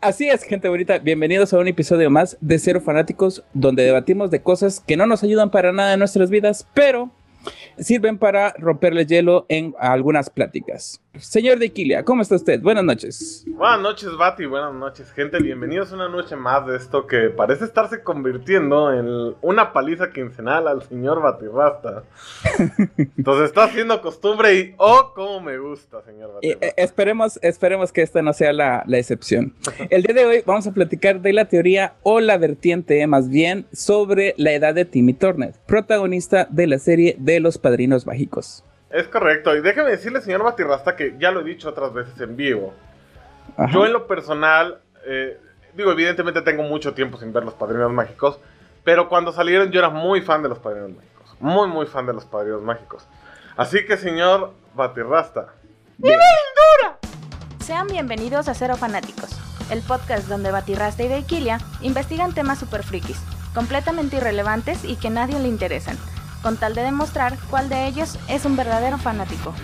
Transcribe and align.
Así 0.00 0.28
es, 0.28 0.44
gente 0.44 0.68
bonita. 0.68 1.00
Bienvenidos 1.00 1.52
a 1.52 1.58
un 1.58 1.66
episodio 1.66 2.08
más 2.08 2.38
de 2.40 2.60
Cero 2.60 2.80
Fanáticos, 2.80 3.42
donde 3.52 3.82
debatimos 3.82 4.30
de 4.30 4.40
cosas 4.40 4.78
que 4.78 4.96
no 4.96 5.08
nos 5.08 5.24
ayudan 5.24 5.50
para 5.50 5.72
nada 5.72 5.94
en 5.94 5.98
nuestras 5.98 6.30
vidas, 6.30 6.68
pero 6.72 7.10
sirven 7.80 8.16
para 8.16 8.52
romperle 8.58 9.06
hielo 9.06 9.44
en 9.48 9.74
algunas 9.80 10.30
pláticas. 10.30 11.00
Señor 11.20 11.58
de 11.58 11.70
Quilia, 11.70 12.04
¿cómo 12.04 12.22
está 12.22 12.36
usted? 12.36 12.60
Buenas 12.60 12.84
noches. 12.84 13.44
Buenas 13.48 13.80
noches, 13.80 14.16
Bati. 14.16 14.46
Buenas 14.46 14.72
noches, 14.72 15.10
gente. 15.12 15.42
Bienvenidos 15.42 15.90
a 15.92 15.96
una 15.96 16.08
noche 16.08 16.36
más 16.36 16.66
de 16.66 16.76
esto 16.76 17.06
que 17.06 17.30
parece 17.30 17.64
estarse 17.64 18.02
convirtiendo 18.02 18.92
en 18.92 19.34
una 19.40 19.72
paliza 19.72 20.10
quincenal 20.10 20.68
al 20.68 20.82
señor 20.82 21.20
Batirrasta. 21.20 22.04
Entonces 22.96 23.46
está 23.46 23.64
haciendo 23.64 24.00
costumbre 24.00 24.54
y 24.54 24.74
oh, 24.78 25.12
cómo 25.14 25.40
me 25.40 25.58
gusta, 25.58 26.02
señor 26.02 26.34
Batirrasta. 26.34 26.66
Eh, 26.66 26.74
esperemos, 26.76 27.38
esperemos 27.42 27.92
que 27.92 28.02
esta 28.02 28.22
no 28.22 28.32
sea 28.32 28.52
la, 28.52 28.84
la, 28.86 28.98
excepción. 28.98 29.54
El 29.90 30.02
día 30.02 30.14
de 30.14 30.24
hoy 30.24 30.42
vamos 30.46 30.66
a 30.66 30.72
platicar 30.72 31.20
de 31.20 31.32
la 31.32 31.46
teoría 31.46 31.94
o 32.02 32.20
la 32.20 32.38
vertiente, 32.38 33.04
más 33.06 33.28
bien, 33.28 33.66
sobre 33.72 34.34
la 34.36 34.52
edad 34.52 34.74
de 34.74 34.84
Timmy 34.84 35.14
Turner, 35.14 35.54
protagonista 35.66 36.46
de 36.50 36.66
la 36.66 36.78
serie 36.78 37.16
de 37.18 37.40
los 37.40 37.58
Padrinos 37.58 38.06
Mágicos. 38.06 38.64
Es 38.90 39.06
correcto, 39.08 39.54
y 39.54 39.60
déjeme 39.60 39.90
decirle, 39.90 40.20
señor 40.22 40.42
Batirrasta, 40.42 40.96
que 40.96 41.14
ya 41.18 41.30
lo 41.30 41.40
he 41.40 41.44
dicho 41.44 41.68
otras 41.68 41.92
veces 41.92 42.18
en 42.20 42.36
vivo. 42.36 42.72
Yo 43.70 43.84
en 43.84 43.92
lo 43.92 44.06
personal, 44.06 44.80
eh, 45.04 45.38
digo, 45.74 45.92
evidentemente 45.92 46.40
tengo 46.42 46.62
mucho 46.62 46.94
tiempo 46.94 47.18
sin 47.18 47.32
ver 47.32 47.44
los 47.44 47.54
Padrinos 47.54 47.92
Mágicos, 47.92 48.38
pero 48.84 49.08
cuando 49.08 49.32
salieron 49.32 49.70
yo 49.70 49.78
era 49.80 49.90
muy 49.90 50.22
fan 50.22 50.42
de 50.42 50.48
los 50.48 50.58
Padrinos 50.58 50.90
Mágicos. 50.90 51.36
Muy, 51.40 51.68
muy 51.68 51.86
fan 51.86 52.06
de 52.06 52.14
los 52.14 52.24
Padrinos 52.24 52.62
Mágicos. 52.62 53.06
Así 53.56 53.84
que, 53.84 53.96
señor 53.96 54.54
Batirrasta. 54.74 55.48
dura! 55.98 56.98
Sean 57.60 57.88
bienvenidos 57.88 58.48
a 58.48 58.54
Cero 58.54 58.76
Fanáticos, 58.76 59.30
el 59.70 59.82
podcast 59.82 60.28
donde 60.28 60.50
Batirrasta 60.50 61.02
y 61.02 61.08
Deikilia 61.08 61.58
investigan 61.82 62.32
temas 62.32 62.58
super 62.58 62.82
frikis, 62.82 63.20
completamente 63.54 64.16
irrelevantes 64.16 64.84
y 64.84 64.96
que 64.96 65.10
nadie 65.10 65.38
le 65.38 65.48
interesan 65.48 65.98
con 66.42 66.56
tal 66.56 66.74
de 66.74 66.82
demostrar 66.82 67.36
cuál 67.50 67.68
de 67.68 67.86
ellos 67.86 68.18
es 68.28 68.44
un 68.44 68.56
verdadero 68.56 68.98
fanático. 68.98 69.54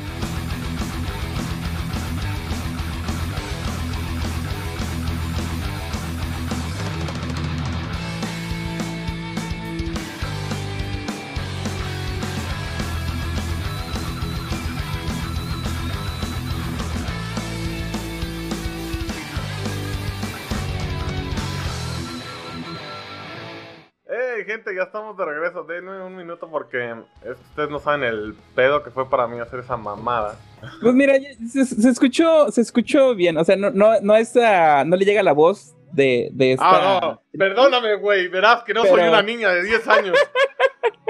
Gente, 24.74 24.76
ya 24.76 24.82
estamos 24.84 25.16
de 25.16 25.24
regreso. 25.24 25.64
Denme 25.64 26.02
un 26.02 26.16
minuto 26.16 26.48
porque 26.48 26.94
ustedes 27.22 27.70
no 27.70 27.78
saben 27.78 28.04
el 28.04 28.34
pedo 28.54 28.82
que 28.82 28.90
fue 28.90 29.08
para 29.08 29.26
mí 29.26 29.38
hacer 29.38 29.60
esa 29.60 29.76
mamada. 29.76 30.36
Pues 30.80 30.94
mira, 30.94 31.14
se, 31.48 31.88
escuchó, 31.88 32.50
se 32.50 32.60
escuchó 32.60 33.14
bien. 33.14 33.36
O 33.36 33.44
sea, 33.44 33.56
no, 33.56 33.70
no, 33.70 34.00
no, 34.00 34.16
es, 34.16 34.34
no 34.34 34.96
le 34.96 35.04
llega 35.04 35.22
la 35.22 35.32
voz 35.32 35.74
de, 35.92 36.30
de 36.32 36.52
esta. 36.52 36.98
Ah, 36.98 37.00
no. 37.00 37.38
Perdóname, 37.38 37.96
güey. 37.96 38.28
Verás 38.28 38.62
que 38.62 38.74
no 38.74 38.84
soy 38.84 39.02
una 39.02 39.22
niña 39.22 39.50
de 39.50 39.62
10 39.62 39.88
años. 39.88 40.18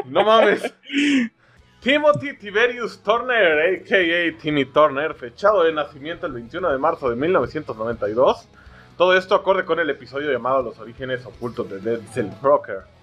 no 0.06 0.24
mames. 0.24 0.74
Timothy 1.80 2.38
Tiberius 2.38 3.02
Turner, 3.02 3.76
a.k.a. 3.76 4.38
Timmy 4.40 4.64
Turner, 4.64 5.14
fechado 5.14 5.64
de 5.64 5.72
nacimiento 5.72 6.26
el 6.26 6.32
21 6.32 6.72
de 6.72 6.78
marzo 6.78 7.10
de 7.10 7.16
1992. 7.16 8.48
Todo 8.96 9.16
esto 9.16 9.34
acorde 9.34 9.64
con 9.64 9.80
el 9.80 9.90
episodio 9.90 10.32
llamado 10.32 10.62
Los 10.62 10.78
orígenes 10.78 11.26
ocultos 11.26 11.68
de 11.68 11.80
Dead 11.80 12.00
Cell 12.12 12.30
Broker. 12.40 12.93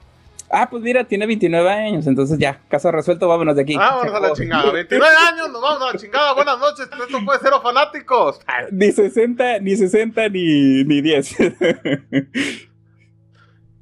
Ah, 0.54 0.70
pues 0.70 0.84
mira, 0.84 1.06
tiene 1.06 1.26
29 1.26 1.70
años, 1.70 2.08
entonces 2.08 2.38
ya, 2.38 2.62
caso 2.68 2.92
resuelto, 2.92 3.28
vámonos 3.28 3.56
de 3.56 3.62
aquí. 3.62 3.78
Vámonos 3.78 4.14
a 4.14 4.20
la 4.20 4.34
chingada, 4.34 4.72
29 4.72 5.16
años, 5.30 5.50
nos 5.50 5.62
vamos 5.62 5.82
a 5.82 5.94
la 5.94 5.98
chingada, 5.98 6.34
buenas 6.34 6.60
noches, 6.60 6.90
esto 6.92 7.26
puede 7.26 7.40
ser 7.40 7.54
fanáticos. 7.64 8.42
Ni 8.72 8.92
60, 8.92 9.60
ni 9.60 9.78
60, 9.78 10.30
ni, 10.30 10.84
ni 10.84 11.02
10. 11.02 11.36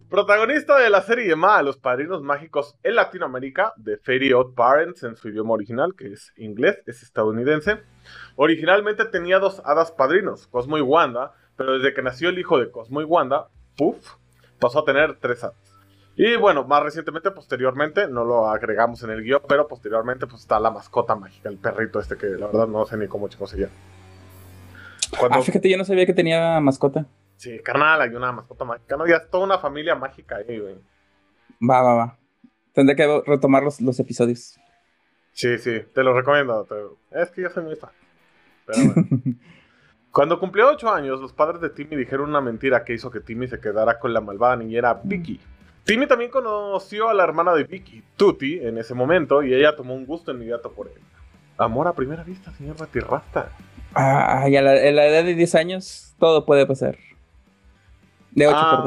Protagonista 0.09 0.77
de 0.79 0.89
la 0.89 1.01
serie 1.01 1.27
llamada 1.27 1.61
Los 1.61 1.77
Padrinos 1.77 2.23
Mágicos 2.23 2.75
en 2.83 2.95
Latinoamérica, 2.95 3.73
de 3.75 3.97
Fairy 3.97 4.33
Odd 4.33 4.53
Parents 4.55 5.03
en 5.03 5.15
su 5.15 5.29
idioma 5.29 5.53
original, 5.53 5.93
que 5.95 6.13
es 6.13 6.33
inglés, 6.37 6.81
es 6.87 7.03
estadounidense. 7.03 7.81
Originalmente 8.35 9.05
tenía 9.05 9.37
dos 9.37 9.61
hadas 9.65 9.91
padrinos, 9.91 10.47
Cosmo 10.47 10.77
y 10.77 10.81
Wanda, 10.81 11.33
pero 11.55 11.73
desde 11.73 11.93
que 11.93 12.01
nació 12.01 12.29
el 12.29 12.39
hijo 12.39 12.57
de 12.57 12.71
Cosmo 12.71 13.01
y 13.01 13.05
Wanda, 13.05 13.49
puff, 13.77 14.15
pasó 14.59 14.79
a 14.79 14.85
tener 14.85 15.19
tres 15.19 15.43
hadas. 15.43 15.68
Y 16.21 16.35
bueno, 16.35 16.65
más 16.65 16.83
recientemente, 16.83 17.31
posteriormente, 17.31 18.09
no 18.09 18.25
lo 18.25 18.49
agregamos 18.49 19.01
en 19.03 19.11
el 19.11 19.23
guion, 19.23 19.41
pero 19.47 19.69
posteriormente 19.69 20.27
pues 20.27 20.41
está 20.41 20.59
la 20.59 20.69
mascota 20.69 21.15
mágica, 21.15 21.47
el 21.47 21.57
perrito 21.57 21.97
este 21.97 22.17
que 22.17 22.25
la 22.25 22.47
verdad 22.47 22.67
no 22.67 22.85
sé 22.85 22.97
ni 22.97 23.07
cómo 23.07 23.29
chicos 23.29 23.51
se 23.51 23.59
llama. 23.59 23.71
Ah, 25.31 25.41
fíjate, 25.41 25.69
yo 25.69 25.77
no 25.77 25.85
sabía 25.85 26.05
que 26.05 26.13
tenía 26.13 26.59
mascota. 26.59 27.05
Sí, 27.37 27.59
carnal, 27.59 28.01
hay 28.01 28.09
una 28.09 28.33
mascota 28.33 28.65
mágica. 28.65 28.97
No, 28.97 29.07
ya 29.07 29.15
es 29.15 29.29
toda 29.29 29.45
una 29.45 29.59
familia 29.59 29.95
mágica 29.95 30.35
ahí, 30.35 30.59
güey. 30.59 30.75
Va, 31.61 31.81
va, 31.81 31.93
va. 31.93 32.17
Tendré 32.73 32.97
que 32.97 33.23
retomar 33.25 33.63
los, 33.63 33.79
los 33.79 33.97
episodios. 33.97 34.59
Sí, 35.31 35.57
sí, 35.57 35.85
te 35.95 36.03
lo 36.03 36.13
recomiendo. 36.13 36.67
Es 37.11 37.31
que 37.31 37.43
yo 37.43 37.49
soy 37.49 37.63
muy 37.63 37.77
fan. 37.77 37.91
Pero 38.65 38.93
bueno. 38.93 39.07
Cuando 40.11 40.37
cumplió 40.37 40.67
8 40.67 40.93
años, 40.93 41.21
los 41.21 41.31
padres 41.31 41.61
de 41.61 41.69
Timmy 41.69 41.95
dijeron 41.95 42.27
una 42.27 42.41
mentira 42.41 42.83
que 42.83 42.93
hizo 42.93 43.09
que 43.09 43.21
Timmy 43.21 43.47
se 43.47 43.61
quedara 43.61 43.99
con 43.99 44.11
la 44.11 44.19
malvada 44.19 44.57
niñera 44.57 44.99
Vicky. 45.01 45.39
Timmy 45.83 46.07
también 46.07 46.29
conoció 46.29 47.09
a 47.09 47.13
la 47.13 47.23
hermana 47.23 47.53
de 47.53 47.63
Vicky, 47.63 48.03
Tutti, 48.15 48.59
en 48.59 48.77
ese 48.77 48.93
momento, 48.93 49.41
y 49.43 49.53
ella 49.53 49.75
tomó 49.75 49.95
un 49.95 50.05
gusto 50.05 50.31
inmediato 50.31 50.71
por 50.71 50.87
él. 50.87 51.01
Amor 51.57 51.87
a 51.87 51.93
primera 51.93 52.23
vista, 52.23 52.51
señor 52.53 52.77
Batirrasta. 52.77 53.49
Ay, 53.93 54.55
a 54.55 54.61
la, 54.61 54.73
la, 54.75 55.07
edad 55.07 55.23
de 55.23 55.35
10 55.35 55.55
años 55.55 56.13
todo 56.19 56.45
puede 56.45 56.65
pasar. 56.65 56.97
De 58.31 58.47
8, 58.47 58.57
ah, 58.57 58.83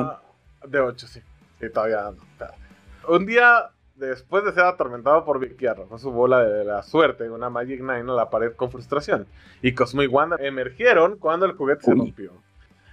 perdón. 0.61 0.73
De 0.73 0.81
8, 0.81 1.07
sí. 1.07 1.21
Sí, 1.61 1.71
todavía 1.71 2.13
no. 2.13 3.15
Un 3.15 3.27
día, 3.27 3.71
después 3.97 4.45
de 4.45 4.53
ser 4.53 4.65
atormentado 4.65 5.25
por 5.25 5.41
Vicky, 5.41 5.67
arrojó 5.67 5.99
su 5.99 6.11
bola 6.13 6.45
de 6.45 6.65
la 6.65 6.83
suerte, 6.83 7.29
una 7.29 7.51
Magic 7.51 7.81
Nine, 7.81 8.11
a 8.11 8.15
la 8.15 8.31
pared 8.31 8.53
con 8.55 8.71
frustración. 8.71 9.27
Y 9.61 9.75
Cosmo 9.75 10.03
y 10.03 10.07
Wanda 10.07 10.37
emergieron 10.39 11.19
cuando 11.19 11.47
el 11.47 11.53
juguete 11.53 11.83
se 11.83 11.95
rompió. 11.95 12.33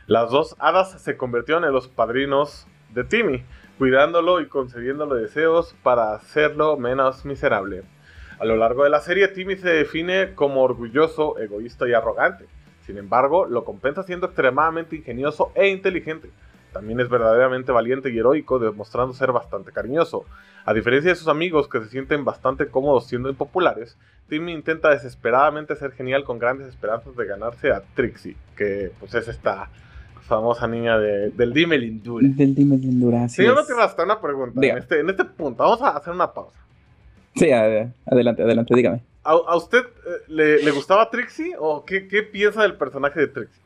Las 0.07 0.31
dos 0.31 0.55
hadas 0.57 0.99
se 1.01 1.15
convirtieron 1.15 1.63
en 1.63 1.71
los 1.71 1.87
padrinos 1.87 2.67
de 2.89 3.03
Timmy 3.03 3.45
cuidándolo 3.79 4.41
y 4.41 4.47
concediéndole 4.47 5.21
deseos 5.21 5.73
para 5.83 6.13
hacerlo 6.13 6.75
menos 6.75 7.23
miserable. 7.23 7.83
A 8.37 8.43
lo 8.43 8.57
largo 8.57 8.83
de 8.83 8.89
la 8.89 8.99
serie, 8.99 9.29
Timmy 9.29 9.55
se 9.55 9.69
define 9.69 10.35
como 10.35 10.63
orgulloso, 10.63 11.39
egoísta 11.39 11.87
y 11.87 11.93
arrogante. 11.93 12.45
Sin 12.85 12.97
embargo, 12.97 13.45
lo 13.45 13.63
compensa 13.63 14.03
siendo 14.03 14.27
extremadamente 14.27 14.97
ingenioso 14.97 15.53
e 15.55 15.69
inteligente. 15.69 16.29
También 16.73 16.99
es 16.99 17.07
verdaderamente 17.07 17.71
valiente 17.71 18.09
y 18.09 18.19
heroico, 18.19 18.59
demostrando 18.59 19.13
ser 19.13 19.31
bastante 19.31 19.71
cariñoso. 19.71 20.25
A 20.65 20.73
diferencia 20.73 21.11
de 21.11 21.15
sus 21.15 21.29
amigos 21.29 21.69
que 21.69 21.79
se 21.79 21.87
sienten 21.87 22.25
bastante 22.25 22.67
cómodos 22.67 23.07
siendo 23.07 23.29
impopulares, 23.29 23.97
Timmy 24.27 24.51
intenta 24.51 24.89
desesperadamente 24.89 25.77
ser 25.77 25.93
genial 25.93 26.25
con 26.25 26.37
grandes 26.37 26.67
esperanzas 26.67 27.15
de 27.15 27.25
ganarse 27.25 27.71
a 27.71 27.81
Trixie, 27.95 28.35
que 28.57 28.91
pues 28.99 29.15
es 29.15 29.29
esta 29.29 29.69
famosa 30.29 30.67
niña 30.67 30.97
de, 30.97 31.31
del 31.31 31.51
Dime 31.51 31.77
Lindura. 31.77 32.25
Del 32.29 32.55
Dime 32.55 32.77
Lindura, 32.77 33.27
sí. 33.27 33.37
Señor 33.37 33.57
hasta 33.81 34.03
una 34.03 34.21
pregunta. 34.21 34.65
En 34.65 34.77
este, 34.77 34.99
en 35.01 35.09
este, 35.09 35.25
punto, 35.25 35.63
vamos 35.63 35.81
a 35.81 35.89
hacer 35.89 36.13
una 36.13 36.31
pausa. 36.31 36.57
Sí, 37.35 37.51
adelante, 37.51 38.43
adelante, 38.43 38.75
dígame. 38.75 39.01
¿A, 39.23 39.55
usted 39.57 39.79
eh, 39.79 40.59
le, 40.63 40.71
gustaba 40.71 41.09
Trixie 41.09 41.53
o 41.59 41.83
qué, 41.83 42.01
piensa 42.31 42.61
del 42.61 42.75
personaje 42.75 43.19
de 43.19 43.27
Trixie? 43.27 43.61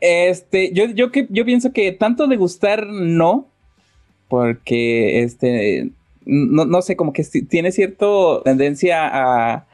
Este, 0.00 0.72
yo, 0.72 0.86
yo, 0.86 1.10
yo 1.28 1.44
pienso 1.44 1.72
que 1.72 1.92
tanto 1.92 2.26
de 2.26 2.36
gustar 2.36 2.86
no, 2.86 3.48
porque 4.28 5.22
este, 5.22 5.90
no, 6.24 6.64
no 6.64 6.82
sé, 6.82 6.96
como 6.96 7.12
que 7.12 7.24
tiene 7.48 7.72
cierta 7.72 8.06
tendencia 8.44 9.06
a, 9.06 9.66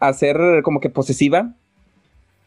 a 0.00 0.12
ser 0.12 0.62
como 0.62 0.80
que 0.80 0.90
posesiva 0.90 1.54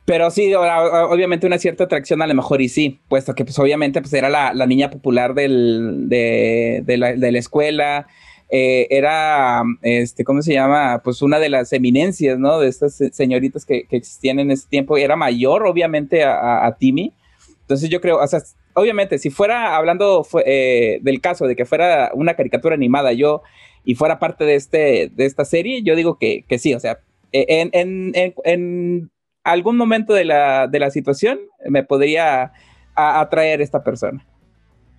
pero 0.09 0.31
sí, 0.31 0.51
obviamente 0.55 1.45
una 1.45 1.59
cierta 1.59 1.83
atracción 1.83 2.19
a 2.23 2.25
lo 2.25 2.33
mejor 2.33 2.63
y 2.63 2.67
sí, 2.67 2.99
puesto 3.09 3.35
que 3.35 3.45
pues 3.45 3.59
obviamente 3.59 4.01
pues 4.01 4.11
era 4.11 4.27
la, 4.27 4.65
niña 4.65 4.89
popular 4.89 5.35
del, 5.35 6.09
de, 6.09 6.83
la, 6.97 7.37
escuela, 7.37 8.07
eh, 8.49 8.87
era, 8.89 9.61
este, 9.83 10.23
¿cómo 10.23 10.41
se 10.41 10.53
llama? 10.53 11.01
Pues 11.03 11.21
una 11.21 11.37
de 11.37 11.49
las 11.49 11.71
eminencias, 11.73 12.39
¿no? 12.39 12.59
De 12.59 12.69
estas 12.69 12.97
señoritas 13.11 13.67
que, 13.67 13.85
existían 13.91 14.39
en 14.39 14.49
ese 14.49 14.67
tiempo, 14.67 14.97
era 14.97 15.15
mayor 15.15 15.67
obviamente 15.67 16.23
a, 16.23 16.75
Timmy. 16.79 17.13
Entonces 17.61 17.87
yo 17.91 18.01
creo, 18.01 18.17
o 18.17 18.25
sea, 18.25 18.41
obviamente 18.73 19.19
si 19.19 19.29
fuera 19.29 19.75
hablando 19.75 20.25
eh, 20.43 20.97
del 21.03 21.21
caso 21.21 21.45
de 21.45 21.55
que 21.55 21.65
fuera 21.65 22.09
una 22.15 22.33
caricatura 22.33 22.73
animada 22.73 23.13
yo 23.13 23.43
y 23.85 23.93
fuera 23.93 24.17
parte 24.17 24.43
de, 24.43 24.55
este, 24.55 25.11
de 25.13 25.25
esta 25.27 25.45
serie, 25.45 25.83
yo 25.83 25.95
digo 25.95 26.17
que, 26.17 26.45
sí, 26.57 26.73
o 26.73 26.79
sea, 26.79 26.97
en 27.31 29.11
algún 29.51 29.77
momento 29.77 30.13
de 30.13 30.25
la, 30.25 30.67
de 30.67 30.79
la 30.79 30.89
situación 30.91 31.39
me 31.67 31.83
podría 31.83 32.51
atraer 32.95 33.61
esta 33.61 33.83
persona. 33.83 34.25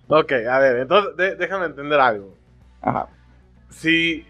Ok, 0.07 0.31
a 0.49 0.59
ver, 0.59 0.77
entonces 0.77 1.37
déjame 1.37 1.67
entender 1.67 1.99
algo. 1.99 2.35
Ajá. 2.81 3.07
Si, 3.69 4.25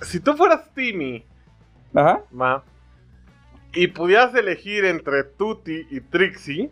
si 0.00 0.20
tú 0.20 0.34
fueras 0.34 0.72
Timmy, 0.74 1.24
Ajá. 1.94 2.22
y 3.74 3.88
pudieras 3.88 4.34
elegir 4.34 4.84
entre 4.84 5.24
Tutti 5.24 5.86
y 5.90 6.00
Trixie, 6.00 6.70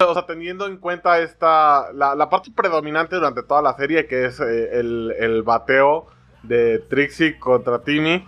o 0.00 0.14
sea, 0.14 0.26
teniendo 0.26 0.66
en 0.66 0.76
cuenta 0.76 1.18
esta, 1.20 1.92
la, 1.92 2.28
parte 2.28 2.50
predominante 2.54 3.16
durante 3.16 3.42
toda 3.42 3.62
la 3.62 3.74
serie, 3.74 4.06
que 4.06 4.26
es 4.26 4.38
eh, 4.40 4.78
el, 4.78 5.42
bateo 5.44 6.06
de 6.42 6.78
Trixie 6.78 7.38
contra 7.38 7.82
Timmy 7.82 8.26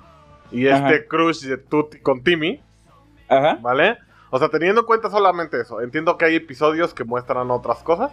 y 0.51 0.67
este 0.67 1.07
crush 1.07 1.47
de 1.47 1.59
Tutti 1.59 2.01
con 2.01 2.23
Timmy, 2.23 2.61
Ajá. 3.31 3.59
¿vale? 3.63 3.97
O 4.31 4.39
sea, 4.39 4.49
teniendo 4.49 4.83
en 4.83 4.87
cuenta 4.87 5.11
solamente 5.11 5.61
eso, 5.61 5.81
entiendo 5.81 6.19
que 6.19 6.27
hay 6.27 6.37
episodios 6.37 6.93
que 6.93 7.05
muestran 7.05 7.51
otras 7.51 7.79
cosas. 7.83 8.13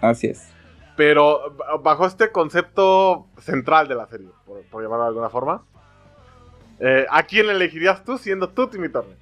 Así 0.00 0.28
es. 0.28 0.48
Pero 0.96 1.56
bajo 1.82 2.06
este 2.06 2.30
concepto 2.32 3.26
central 3.38 3.86
de 3.86 3.94
la 3.94 4.06
serie, 4.06 4.28
por, 4.70 4.82
llamarlo 4.82 5.04
de 5.04 5.08
alguna 5.08 5.28
forma, 5.28 5.62
eh, 6.80 7.06
¿a 7.10 7.22
quién 7.24 7.50
elegirías 7.50 8.02
tú 8.02 8.16
siendo 8.16 8.48
tú 8.48 8.66
Timmy 8.68 8.88
Turner? 8.88 9.16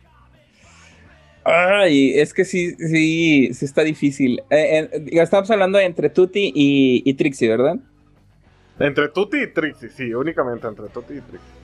Ay, 1.45 2.19
es 2.19 2.33
que 2.33 2.45
sí, 2.45 2.75
sí, 2.77 3.53
sí 3.53 3.65
está 3.65 3.83
difícil. 3.83 4.41
Eh, 4.49 4.89
eh, 4.91 5.05
estamos 5.21 5.51
hablando 5.51 5.79
entre 5.79 6.09
Tutti 6.09 6.53
y, 6.55 7.15
Trixie, 7.15 7.49
¿verdad? 7.49 7.77
Entre 8.79 9.09
Tutti 9.09 9.43
y 9.43 9.47
Trixie, 9.49 9.91
sí, 9.91 10.15
únicamente 10.15 10.67
entre 10.67 10.89
Tutti 10.89 11.15
y 11.15 11.21
Trixie. 11.21 11.64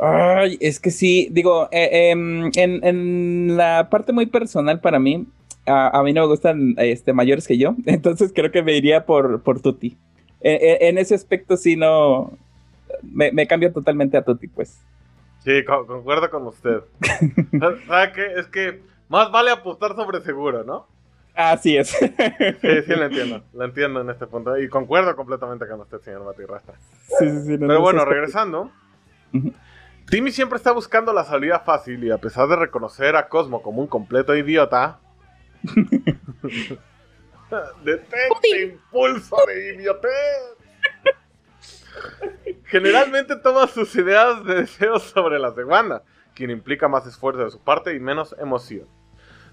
Ay, 0.00 0.58
es 0.60 0.78
que 0.78 0.90
sí, 0.90 1.28
digo, 1.30 1.68
em, 1.72 2.50
en, 2.54 3.56
la 3.56 3.88
parte 3.90 4.12
muy 4.12 4.26
personal 4.26 4.80
para 4.80 4.98
mí, 4.98 5.26
a, 5.66 6.02
mí 6.02 6.12
no 6.12 6.22
me 6.22 6.28
gustan 6.28 6.74
este, 6.78 7.12
mayores 7.12 7.46
que 7.46 7.58
yo, 7.58 7.74
entonces 7.86 8.32
creo 8.34 8.50
que 8.50 8.62
me 8.62 8.76
iría 8.76 9.04
por, 9.04 9.42
por 9.42 9.60
Tutti. 9.60 9.96
E, 10.40 10.52
e, 10.52 10.88
en, 10.88 10.98
ese 10.98 11.14
aspecto 11.14 11.56
sí 11.56 11.74
no, 11.74 12.32
me, 13.02 13.46
cambio 13.46 13.72
totalmente 13.72 14.16
a 14.16 14.22
Tutti, 14.22 14.48
pues. 14.48 14.80
Sí, 15.44 15.64
concuerdo 15.64 16.30
con 16.30 16.46
usted. 16.46 16.80
¿Sabe 17.86 18.12
qué? 18.12 18.26
Es 18.36 18.46
que 18.46 18.80
más 19.08 19.30
vale 19.30 19.50
apostar 19.50 19.94
sobre 19.94 20.20
seguro, 20.20 20.64
¿no? 20.64 20.86
Así 21.34 21.76
es. 21.76 21.88
sí, 21.90 22.82
sí, 22.86 22.94
lo 22.96 23.04
entiendo. 23.04 23.42
Lo 23.54 23.64
entiendo 23.64 24.00
en 24.00 24.10
este 24.10 24.26
punto. 24.26 24.58
Y 24.58 24.68
concuerdo 24.68 25.14
completamente 25.14 25.68
con 25.68 25.80
usted, 25.80 26.00
señor 26.00 26.24
Matirrasta. 26.24 26.74
Sí, 27.18 27.30
sí, 27.30 27.40
sí. 27.46 27.58
Pero 27.58 27.80
bueno, 27.80 28.04
regresando. 28.04 28.72
Timmy 30.10 30.32
siempre 30.32 30.56
está 30.56 30.72
buscando 30.72 31.12
la 31.12 31.24
salida 31.24 31.60
fácil 31.60 32.02
y 32.02 32.10
a 32.10 32.18
pesar 32.18 32.48
de 32.48 32.56
reconocer 32.56 33.14
a 33.14 33.28
Cosmo 33.28 33.62
como 33.62 33.82
un 33.82 33.86
completo 33.86 34.34
idiota, 34.34 35.00
Detente 37.82 38.62
impulso 38.62 39.36
de 39.46 39.74
idiotez. 39.74 40.12
Generalmente 42.64 43.36
toma 43.36 43.66
sus 43.66 43.94
ideas 43.96 44.44
de 44.44 44.56
deseos 44.56 45.02
sobre 45.02 45.38
las 45.38 45.56
de 45.56 45.64
Wanda, 45.64 46.02
quien 46.34 46.50
implica 46.50 46.88
más 46.88 47.06
esfuerzo 47.06 47.44
de 47.44 47.50
su 47.50 47.60
parte 47.60 47.94
y 47.94 48.00
menos 48.00 48.36
emoción. 48.38 48.86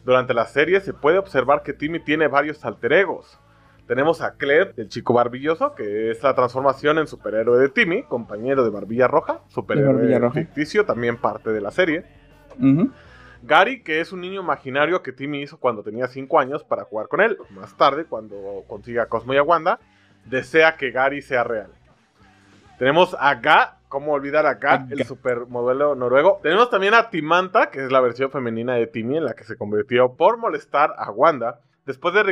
Durante 0.04 0.34
la 0.34 0.46
serie 0.46 0.82
se 0.82 0.94
puede 0.94 1.18
observar 1.18 1.64
que 1.64 1.74
Timmy 1.74 2.00
tiene 2.00 2.28
varios 2.28 2.64
alter 2.66 2.94
egos. 2.94 3.40
Tenemos 3.88 4.22
a 4.22 4.36
Cled, 4.36 4.74
el 4.78 4.90
chico 4.90 5.14
barbilloso, 5.14 5.76
que 5.76 6.10
es 6.10 6.24
la 6.24 6.34
transformación 6.34 6.98
en 6.98 7.06
superhéroe 7.06 7.60
de 7.60 7.70
Timmy, 7.70 8.04
compañero 8.04 8.64
de 8.64 8.72
Barbilla 8.72 9.08
Roja, 9.08 9.42
superhéroe 9.48 10.32
ficticio, 10.32 10.86
también 10.86 11.18
parte 11.18 11.52
de 11.52 11.62
la 11.62 11.70
serie. 11.70 12.04
Gary, 13.44 13.84
que 13.84 14.00
es 14.00 14.12
un 14.12 14.22
niño 14.22 14.42
imaginario 14.42 15.04
que 15.04 15.12
Timmy 15.12 15.44
hizo 15.44 15.60
cuando 15.60 15.84
tenía 15.84 16.08
5 16.08 16.40
años 16.40 16.64
para 16.64 16.84
jugar 16.84 17.08
con 17.08 17.22
él. 17.22 17.38
Más 17.52 17.78
tarde, 17.78 18.06
cuando 18.06 18.64
consiga 18.68 19.04
a 19.04 19.06
Cosmo 19.06 19.36
y 19.36 19.38
a 19.38 19.44
Wanda, 19.44 19.80
desea 20.26 20.78
que 20.78 20.90
Gary 20.90 21.22
sea 21.22 21.44
real. 21.44 21.70
Tenemos 22.80 23.16
a 23.20 23.36
Ga, 23.36 23.78
¿cómo 23.88 24.14
olvidar 24.14 24.48
a 24.48 24.56
Ga, 24.56 24.88
el 24.90 25.06
supermodelo 25.06 25.94
noruego? 25.94 26.40
Tenemos 26.42 26.72
también 26.72 26.96
a 26.96 27.12
Timanta, 27.12 27.70
que 27.70 27.86
es 27.86 27.92
la 27.92 28.02
versión 28.02 28.32
femenina 28.32 28.74
de 28.74 28.88
Timmy, 28.88 29.18
en 29.18 29.26
la 29.26 29.36
que 29.36 29.44
se 29.44 29.58
convirtió 29.58 30.16
por 30.16 30.38
molestar 30.38 30.96
a 30.98 31.12
Wanda, 31.12 31.60
después 31.86 32.14
de 32.14 32.24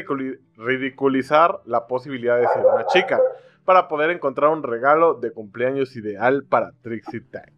ridiculizar 0.58 1.60
la 1.66 1.88
posibilidad 1.88 2.40
de 2.40 2.48
ser 2.48 2.66
una 2.66 2.86
chica, 2.88 3.20
para 3.66 3.88
poder 3.88 4.10
encontrar 4.10 4.52
un 4.52 4.64
regalo 4.64 5.14
de 5.16 5.32
cumpleaños 5.32 5.96
ideal 5.96 6.44
para 6.44 6.74
Trixie 6.82 7.22
Tech. 7.22 7.54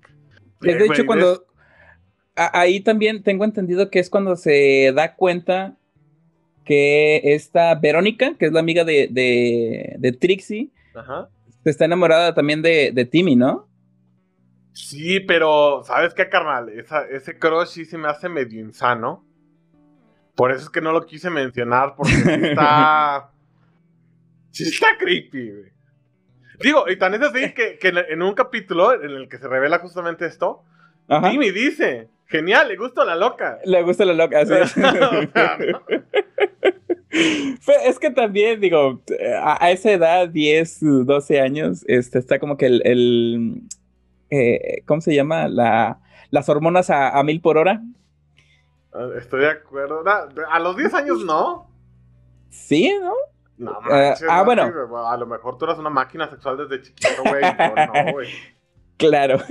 De 0.62 0.86
hecho, 0.86 1.06
cuando, 1.06 1.46
ahí 2.36 2.80
también 2.82 3.24
tengo 3.24 3.44
entendido 3.44 3.90
que 3.90 4.00
es 4.00 4.10
cuando 4.10 4.36
se 4.36 4.92
da 4.96 5.16
cuenta 5.16 5.78
que 6.64 7.22
esta 7.24 7.76
Verónica, 7.76 8.36
que 8.38 8.48
es 8.48 8.52
la 8.52 8.60
amiga 8.60 8.84
de, 8.84 9.08
de, 9.12 10.12
Trixie, 10.14 10.72
está 11.64 11.86
enamorada 11.86 12.34
también 12.34 12.62
de, 12.62 13.08
Timmy, 13.12 13.36
¿no? 13.36 13.68
Sí, 14.74 15.22
pero 15.22 15.84
¿sabes 15.86 16.14
qué, 16.14 16.28
carnal? 16.28 16.70
ese 16.70 17.40
crush 17.40 17.68
sí 17.68 17.86
se 17.86 17.98
me 17.98 18.10
hace 18.10 18.28
medio 18.28 18.60
insano. 18.60 19.26
Por 20.36 20.52
eso 20.52 20.64
es 20.64 20.70
que 20.70 20.82
no 20.82 20.92
lo 20.92 21.06
quise 21.06 21.30
mencionar, 21.30 21.96
porque 21.96 22.14
está. 22.50 23.30
sí 24.52 24.64
está 24.64 24.98
creepy, 24.98 25.52
güey. 25.52 25.76
Digo, 26.62 26.90
y 26.90 26.98
tan 26.98 27.14
es 27.14 27.22
así 27.22 27.54
que, 27.54 27.78
en 27.82 28.22
un 28.22 28.34
capítulo 28.34 28.94
en 28.94 29.12
el 29.12 29.28
que 29.28 29.38
se 29.38 29.48
revela 29.48 29.80
justamente 29.80 30.26
esto, 30.26 30.64
Timmy 31.08 31.52
dice: 31.52 32.10
Genial, 32.28 32.70
le 32.70 32.76
gusta 32.76 33.06
la 33.06 33.16
loca. 33.16 33.60
Le 33.66 33.82
gusta 33.84 34.06
la 34.06 34.14
loca, 34.14 34.46
sí. 34.46 34.54
es 37.86 38.00
que 38.00 38.10
también, 38.10 38.60
digo, 38.60 39.02
a, 39.42 39.72
esa 39.72 39.92
edad, 39.92 40.30
10, 40.30 41.06
12 41.06 41.42
años, 41.42 41.86
este, 41.88 42.20
está 42.20 42.40
como 42.40 42.58
que 42.58 42.66
el, 42.66 43.62
eh, 44.30 44.82
¿cómo 44.86 45.02
se 45.02 45.14
llama? 45.14 45.48
La, 45.48 46.00
las 46.32 46.50
hormonas 46.50 46.90
a, 46.90 47.22
mil 47.24 47.42
por 47.42 47.58
hora. 47.58 47.82
Ah, 48.96 49.10
estoy 49.18 49.42
de 49.42 49.52
acuerdo. 49.52 50.04
a 50.08 50.60
los 50.60 50.78
10 50.78 50.94
años 50.94 51.26
no. 51.26 51.70
Sí, 52.50 52.92
¿no? 53.02 53.14
No, 53.58 53.72
eh, 53.96 54.14
ah, 54.30 54.44
bueno. 54.44 54.64
A 55.08 55.18
lo 55.18 55.26
mejor 55.26 55.58
tú 55.58 55.66
eras 55.66 55.78
una 55.80 55.90
máquina 55.90 56.30
sexual 56.30 56.58
desde 56.58 56.82
chiquito, 56.82 57.24
güey. 57.24 57.42
no, 57.44 58.12
güey. 58.14 58.30
Claro. 58.98 59.40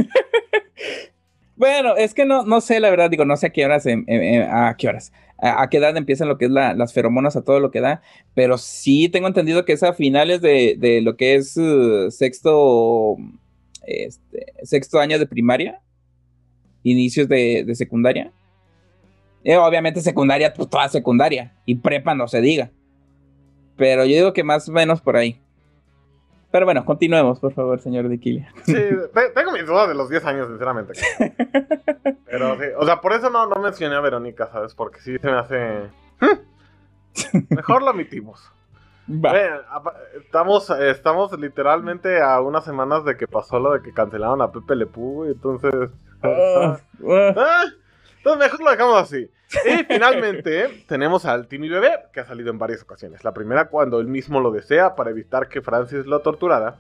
Bueno, 1.56 1.96
es 1.96 2.14
que 2.14 2.24
no, 2.24 2.44
no 2.44 2.60
sé, 2.60 2.80
la 2.80 2.90
verdad, 2.90 3.10
digo, 3.10 3.24
no 3.24 3.36
sé 3.36 3.46
a 3.46 3.50
qué 3.50 3.64
horas, 3.64 3.86
em, 3.86 4.04
em, 4.08 4.22
em, 4.22 4.50
a 4.50 4.76
qué 4.76 4.88
horas, 4.88 5.12
a, 5.38 5.68
qué 5.70 5.76
edad 5.76 5.96
empiezan 5.96 6.28
lo 6.28 6.36
que 6.36 6.46
es 6.46 6.50
las 6.50 6.92
feromonas 6.92 7.36
a 7.36 7.44
todo 7.44 7.60
lo 7.60 7.70
que 7.70 7.80
da, 7.80 8.02
pero 8.34 8.58
sí 8.58 9.08
tengo 9.08 9.28
entendido 9.28 9.64
que 9.64 9.74
es 9.74 9.82
a 9.84 9.94
finales 9.94 10.40
de, 10.40 11.00
lo 11.02 11.16
que 11.16 11.36
es 11.36 11.56
uh, 11.56 12.10
sexto, 12.10 13.16
este, 13.86 14.52
sexto 14.64 14.98
año 14.98 15.18
de 15.18 15.26
primaria, 15.26 15.80
inicios 16.82 17.28
de, 17.28 17.72
secundaria. 17.74 18.32
Eh, 19.44 19.58
obviamente 19.58 20.00
secundaria, 20.00 20.52
pues 20.54 20.68
toda 20.70 20.88
secundaria, 20.88 21.54
y 21.66 21.76
prepa 21.76 22.14
no 22.14 22.26
se 22.26 22.40
diga. 22.40 22.70
Pero 23.76 24.04
yo 24.04 24.16
digo 24.16 24.32
que 24.32 24.42
más 24.42 24.68
o 24.68 24.72
menos 24.72 25.00
por 25.02 25.16
ahí. 25.16 25.40
Pero 26.50 26.66
bueno, 26.66 26.84
continuemos, 26.84 27.40
por 27.40 27.52
favor, 27.52 27.80
señor 27.80 28.08
Diquilia. 28.08 28.52
Sí, 28.62 28.74
tengo 29.34 29.52
mis 29.52 29.66
dudas 29.66 29.88
de 29.88 29.94
los 29.94 30.08
10 30.08 30.24
años, 30.24 30.48
sinceramente. 30.48 30.92
Pero 32.26 32.56
sí, 32.56 32.66
o 32.78 32.86
sea, 32.86 33.00
por 33.00 33.12
eso 33.12 33.28
no, 33.28 33.46
no 33.46 33.60
mencioné 33.60 33.96
a 33.96 34.00
Verónica, 34.00 34.48
¿sabes? 34.50 34.74
Porque 34.74 35.00
sí 35.00 35.18
se 35.18 35.26
me 35.26 35.36
hace... 35.36 35.90
Mejor 37.50 37.82
lo 37.82 37.90
omitimos. 37.90 38.52
estamos, 40.24 40.70
estamos 40.70 41.38
literalmente 41.38 42.22
a 42.22 42.40
unas 42.40 42.64
semanas 42.64 43.04
de 43.04 43.16
que 43.16 43.26
pasó 43.26 43.58
lo 43.58 43.72
de 43.72 43.82
que 43.82 43.92
cancelaron 43.92 44.40
a 44.40 44.52
Pepe 44.52 44.76
Le 44.76 44.86
Pew, 44.86 45.24
entonces... 45.24 45.90
Ah, 46.22 46.78
ah. 47.04 47.34
Ah, 47.36 47.64
entonces 48.18 48.38
mejor 48.38 48.60
lo 48.64 48.70
dejamos 48.70 49.02
así. 49.02 49.28
Y 49.64 49.84
finalmente 49.84 50.84
tenemos 50.86 51.24
al 51.24 51.46
Timmy 51.48 51.68
Bebé, 51.68 51.90
que 52.12 52.20
ha 52.20 52.26
salido 52.26 52.50
en 52.50 52.58
varias 52.58 52.82
ocasiones. 52.82 53.24
La 53.24 53.32
primera 53.32 53.68
cuando 53.68 54.00
él 54.00 54.06
mismo 54.06 54.40
lo 54.40 54.50
desea 54.50 54.94
para 54.94 55.10
evitar 55.10 55.48
que 55.48 55.62
Francis 55.62 56.06
lo 56.06 56.20
torturara. 56.20 56.76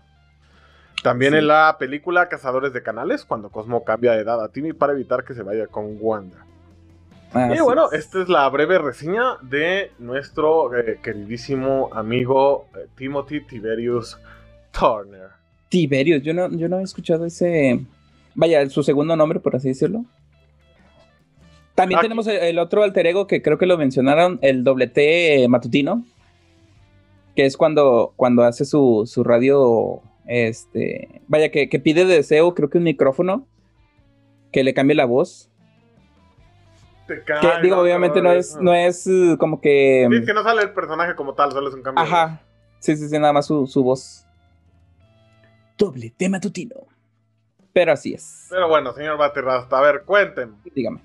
También 1.02 1.34
en 1.34 1.46
la 1.46 1.76
película 1.78 2.28
Cazadores 2.28 2.72
de 2.72 2.82
Canales, 2.82 3.24
cuando 3.24 3.50
Cosmo 3.50 3.84
cambia 3.84 4.12
de 4.12 4.22
edad 4.22 4.42
a 4.42 4.48
Timmy 4.48 4.72
para 4.72 4.94
evitar 4.94 5.24
que 5.24 5.34
se 5.34 5.42
vaya 5.42 5.66
con 5.66 5.98
Wanda. 6.00 6.46
y 7.54 7.60
bueno, 7.60 7.92
esta 7.92 8.22
es 8.22 8.28
la 8.28 8.48
breve 8.48 8.78
reseña 8.78 9.36
de 9.42 9.92
nuestro 9.98 10.74
eh, 10.74 11.00
queridísimo 11.02 11.90
amigo 11.92 12.68
eh, 12.74 12.86
Timothy 12.96 13.40
Tiberius 13.42 14.18
Turner. 14.70 15.28
Tiberius, 15.68 16.22
yo 16.22 16.32
no, 16.32 16.48
yo 16.50 16.68
no 16.68 16.78
he 16.78 16.82
escuchado 16.82 17.26
ese. 17.26 17.84
Vaya, 18.34 18.68
su 18.70 18.82
segundo 18.82 19.14
nombre, 19.14 19.40
por 19.40 19.56
así 19.56 19.68
decirlo. 19.68 20.04
También 21.74 22.00
tenemos 22.00 22.26
el, 22.28 22.58
otro 22.58 22.84
alter 22.84 23.06
ego 23.06 23.26
que 23.26 23.42
creo 23.42 23.58
que 23.58 23.66
lo 23.66 23.76
mencionaron, 23.76 24.38
el 24.42 24.62
doble 24.62 24.86
T 24.86 25.46
matutino, 25.48 26.04
que 27.34 27.46
es 27.46 27.56
cuando, 27.56 28.12
cuando 28.16 28.44
hace 28.44 28.64
su, 28.64 29.04
radio, 29.24 30.00
este, 30.26 31.20
vaya, 31.26 31.50
que, 31.50 31.66
pide 31.80 32.04
deseo, 32.04 32.54
creo 32.54 32.70
que 32.70 32.78
un 32.78 32.84
micrófono, 32.84 33.46
que 34.52 34.62
le 34.62 34.72
cambie 34.72 34.94
la 34.94 35.04
voz. 35.04 35.50
Te 37.08 37.18
Que, 37.18 37.24
cae, 37.24 37.60
digo, 37.60 37.78
obviamente 37.78 38.22
no 38.22 38.32
es, 38.32 38.56
no 38.60 38.72
es 38.72 39.06
uh, 39.08 39.36
como 39.36 39.60
que. 39.60 40.06
Sí, 40.08 40.16
es 40.16 40.26
que 40.26 40.32
no 40.32 40.44
sale 40.44 40.62
el 40.62 40.72
personaje 40.72 41.16
como 41.16 41.34
tal, 41.34 41.50
solo 41.50 41.68
es 41.68 41.74
un 41.74 41.82
cambio. 41.82 42.04
Ajá. 42.04 42.40
Sí, 42.78 42.96
sí, 42.96 43.08
sí, 43.08 43.18
nada 43.18 43.32
más 43.32 43.46
su, 43.46 43.66
su 43.66 43.82
voz. 43.82 44.26
Doble 45.76 46.14
tema 46.16 46.38
tutino. 46.38 46.76
Pero 47.72 47.92
así 47.92 48.14
es. 48.14 48.46
Pero 48.48 48.68
bueno, 48.68 48.92
señor 48.92 49.18
Batirrasta, 49.18 49.76
a 49.76 49.82
ver, 49.82 50.04
cuéntenme. 50.04 50.56
Dígame. 50.72 51.00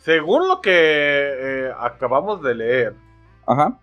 Según 0.00 0.48
lo 0.48 0.60
que 0.60 0.70
eh, 0.72 1.72
acabamos 1.78 2.42
de 2.42 2.54
leer, 2.54 2.94
Ajá. 3.46 3.78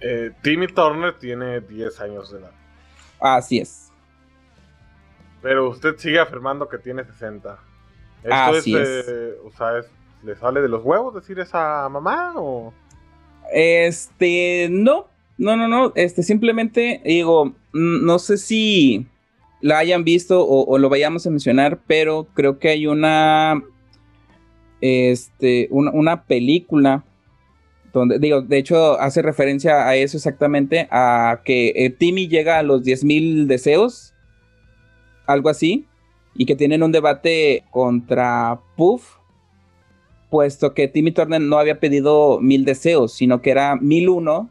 eh, 0.00 0.32
Timmy 0.42 0.66
Turner 0.66 1.18
tiene 1.18 1.60
10 1.60 2.00
años 2.00 2.30
de 2.32 2.38
edad. 2.40 2.50
Así 3.20 3.58
es. 3.58 3.90
Pero 5.42 5.68
usted 5.68 5.96
sigue 5.98 6.18
afirmando 6.20 6.68
que 6.68 6.78
tiene 6.78 7.04
60. 7.04 7.58
¿Esto 8.22 8.34
Así 8.34 8.76
es, 8.76 8.88
es. 8.88 9.08
eh, 9.08 9.34
o 9.44 9.50
sea, 9.50 9.78
es- 9.78 9.90
¿le 10.22 10.36
sale 10.36 10.60
de 10.60 10.68
los 10.68 10.82
huevos 10.84 11.14
decir 11.14 11.38
esa 11.40 11.88
mamá 11.88 12.32
o...? 12.36 12.72
Este, 13.52 14.68
no, 14.70 15.06
no, 15.36 15.56
no, 15.56 15.68
no. 15.68 15.92
Este, 15.96 16.22
simplemente 16.22 17.02
digo, 17.04 17.52
no 17.72 18.18
sé 18.20 18.38
si 18.38 19.06
la 19.60 19.78
hayan 19.78 20.04
visto 20.04 20.40
o, 20.42 20.64
o 20.64 20.78
lo 20.78 20.88
vayamos 20.88 21.26
a 21.26 21.30
mencionar, 21.30 21.80
pero 21.86 22.28
creo 22.34 22.58
que 22.58 22.68
hay 22.70 22.86
una, 22.86 23.60
este, 24.82 25.68
una, 25.70 26.24
película 26.24 27.04
donde, 27.92 28.18
digo, 28.18 28.42
de 28.42 28.58
hecho 28.58 29.00
hace 29.00 29.22
referencia 29.22 29.86
a 29.88 29.96
eso 29.96 30.16
exactamente, 30.16 30.88
a 30.90 31.40
que 31.44 31.72
eh, 31.76 31.90
Timmy 31.90 32.28
llega 32.28 32.58
a 32.58 32.62
los 32.62 32.82
10.000 32.82 33.46
deseos, 33.46 34.12
algo 35.26 35.48
así, 35.48 35.86
y 36.34 36.46
que 36.46 36.56
tienen 36.56 36.82
un 36.82 36.92
debate 36.92 37.64
contra 37.70 38.60
Puff, 38.76 39.16
puesto 40.30 40.74
que 40.74 40.88
Timmy 40.88 41.12
Turner 41.12 41.40
no 41.40 41.58
había 41.58 41.78
pedido 41.78 42.40
mil 42.40 42.64
deseos, 42.64 43.12
sino 43.12 43.42
que 43.42 43.50
era 43.50 43.76
mil 43.76 44.08
uno, 44.08 44.50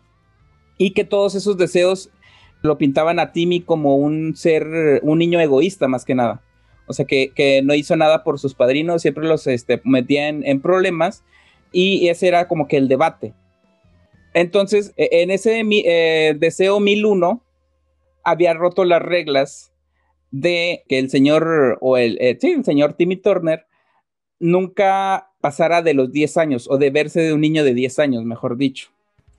y 0.77 0.91
que 0.91 1.03
todos 1.03 1.35
esos 1.35 1.57
deseos 1.57 2.09
lo 2.61 2.77
pintaban 2.77 3.19
a 3.19 3.31
Timmy 3.31 3.61
como 3.61 3.95
un 3.95 4.35
ser, 4.35 5.01
un 5.03 5.17
niño 5.17 5.39
egoísta 5.39 5.87
más 5.87 6.05
que 6.05 6.15
nada. 6.15 6.41
O 6.91 6.93
sea, 6.93 7.05
que, 7.05 7.31
que 7.33 7.61
no 7.63 7.73
hizo 7.73 7.95
nada 7.95 8.23
por 8.23 8.39
sus 8.39 8.53
padrinos, 8.53 9.01
siempre 9.01 9.25
los 9.27 9.47
este, 9.47 9.81
metía 9.83 10.27
en, 10.27 10.45
en 10.45 10.61
problemas, 10.61 11.23
y 11.71 12.09
ese 12.09 12.27
era 12.27 12.47
como 12.47 12.67
que 12.67 12.77
el 12.77 12.87
debate. 12.87 13.33
Entonces, 14.33 14.93
e- 14.97 15.09
en 15.23 15.31
ese 15.31 15.61
eh, 15.61 16.35
deseo 16.37 16.79
1001, 16.79 17.41
había 18.23 18.53
roto 18.53 18.85
las 18.85 19.01
reglas 19.01 19.71
de 20.31 20.83
que 20.87 20.99
el 20.99 21.09
señor, 21.09 21.77
o 21.81 21.97
el, 21.97 22.17
eh, 22.21 22.37
sí, 22.39 22.51
el 22.51 22.63
señor 22.63 22.93
Timmy 22.93 23.17
Turner, 23.17 23.65
nunca 24.39 25.31
pasara 25.41 25.81
de 25.81 25.93
los 25.93 26.11
10 26.11 26.37
años, 26.37 26.67
o 26.69 26.77
de 26.77 26.89
verse 26.89 27.21
de 27.21 27.33
un 27.33 27.41
niño 27.41 27.63
de 27.63 27.73
10 27.73 27.99
años, 27.99 28.23
mejor 28.23 28.57
dicho. 28.57 28.89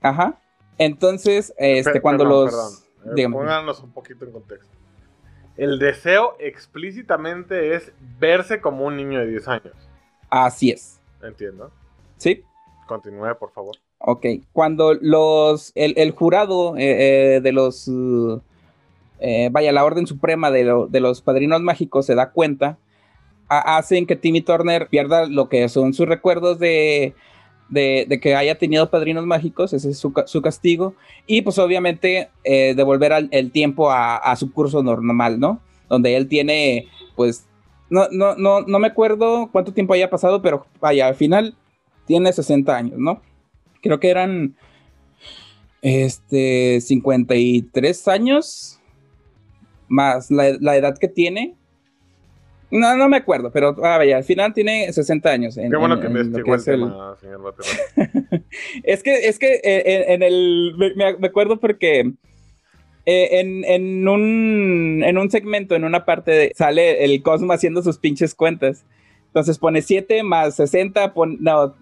Ajá. 0.01 0.39
Entonces, 0.77 1.53
este, 1.57 2.01
cuando 2.01 2.23
perdón, 2.25 2.45
los... 2.45 2.51
perdón. 3.03 3.17
Eh, 3.17 3.29
pónganos 3.29 3.79
un 3.81 3.91
poquito 3.91 4.25
en 4.25 4.31
contexto. 4.31 4.82
El 5.57 5.77
deseo 5.79 6.35
explícitamente 6.39 7.75
es 7.75 7.91
verse 8.19 8.59
como 8.61 8.85
un 8.85 8.97
niño 8.97 9.19
de 9.19 9.27
10 9.27 9.47
años. 9.47 9.73
Así 10.29 10.71
es. 10.71 10.99
Entiendo. 11.21 11.71
¿Sí? 12.17 12.43
Continúe, 12.87 13.35
por 13.39 13.51
favor. 13.51 13.75
Ok. 13.99 14.25
Cuando 14.51 14.93
los... 14.95 15.71
El, 15.75 15.93
el 15.97 16.11
jurado 16.11 16.75
eh, 16.77 17.35
eh, 17.35 17.41
de 17.41 17.51
los... 17.51 17.87
eh, 19.19 19.49
vaya, 19.51 19.71
la 19.71 19.85
Orden 19.85 20.07
Suprema 20.07 20.49
de, 20.51 20.63
lo- 20.63 20.87
de 20.87 20.99
los 20.99 21.21
Padrinos 21.21 21.61
Mágicos 21.61 22.05
se 22.07 22.15
da 22.15 22.31
cuenta, 22.31 22.77
ha- 23.47 23.77
hacen 23.77 24.05
que 24.07 24.15
Timmy 24.15 24.41
Turner 24.41 24.87
pierda 24.87 25.27
lo 25.27 25.49
que 25.49 25.69
son 25.69 25.93
sus 25.93 26.07
recuerdos 26.07 26.59
de, 26.59 27.13
de, 27.69 28.19
que 28.21 28.35
haya 28.35 28.57
tenido 28.57 28.89
Padrinos 28.89 29.25
Mágicos, 29.25 29.73
ese 29.73 29.89
es 29.89 29.97
su, 29.97 30.13
su 30.25 30.41
castigo, 30.41 30.93
y 31.25 31.41
pues 31.41 31.57
obviamente 31.57 32.29
eh, 32.43 32.73
devolver 32.75 33.13
al- 33.13 33.29
el 33.31 33.51
tiempo 33.51 33.89
a, 33.91 34.17
a 34.17 34.35
su 34.35 34.51
curso 34.51 34.83
normal, 34.83 35.39
¿no? 35.39 35.59
Donde 35.89 36.15
él 36.15 36.27
tiene, 36.27 36.87
pues, 37.15 37.45
no, 37.89 38.07
no, 38.11 38.35
no, 38.35 38.61
no 38.61 38.79
me 38.79 38.87
acuerdo 38.87 39.49
cuánto 39.51 39.73
tiempo 39.73 39.93
haya 39.93 40.09
pasado, 40.09 40.41
pero 40.41 40.65
vaya, 40.79 41.07
al 41.07 41.15
final 41.15 41.55
tiene 42.05 42.31
60 42.33 42.75
años, 42.75 42.97
¿no? 42.97 43.21
Creo 43.81 43.99
que 43.99 44.09
eran, 44.09 44.55
este, 45.81 46.79
53 46.81 48.07
años 48.07 48.79
más 49.87 50.31
la, 50.31 50.57
la 50.59 50.75
edad 50.77 50.97
que 50.97 51.07
tiene. 51.07 51.55
No, 52.75 52.97
no 52.97 53.07
me 53.07 53.17
acuerdo, 53.17 53.51
pero 53.51 53.75
ah, 53.83 53.97
vaya, 53.99 54.17
al 54.17 54.23
final 54.23 54.53
tiene 54.53 54.91
60 54.91 55.29
años. 55.29 55.57
en- 55.57 55.69
Qué 55.69 55.77
bueno 55.77 55.95
en- 55.95 56.01
que 56.01 56.07
investigó 56.07 56.55
el 56.55 56.63
tema, 56.63 57.15
señor 57.21 57.55
es 58.83 59.03
que, 59.03 59.27
es 59.27 59.37
que 59.39 59.61
eh, 59.63 59.83
en, 59.85 60.11
en 60.13 60.23
el. 60.23 60.73
Me, 60.77 61.17
me 61.17 61.27
acuerdo 61.27 61.59
porque. 61.59 62.11
eh, 63.05 63.39
en, 63.39 63.63
en 63.65 64.07
un, 64.07 65.03
en 65.05 65.17
un 65.17 65.29
segmento, 65.29 65.75
en 65.75 65.83
una 65.83 66.05
parte, 66.05 66.31
de- 66.31 66.51
sale 66.55 67.03
el 67.05 67.21
Cosmo 67.21 67.53
haciendo 67.53 67.81
sus 67.83 67.97
pinches 67.99 68.33
cuentas. 68.33 68.85
Entonces 69.27 69.57
pone 69.57 69.81
7 69.81 70.21
más 70.21 70.55
60, 70.57 71.13
pon- 71.15 71.37
no, 71.41 71.75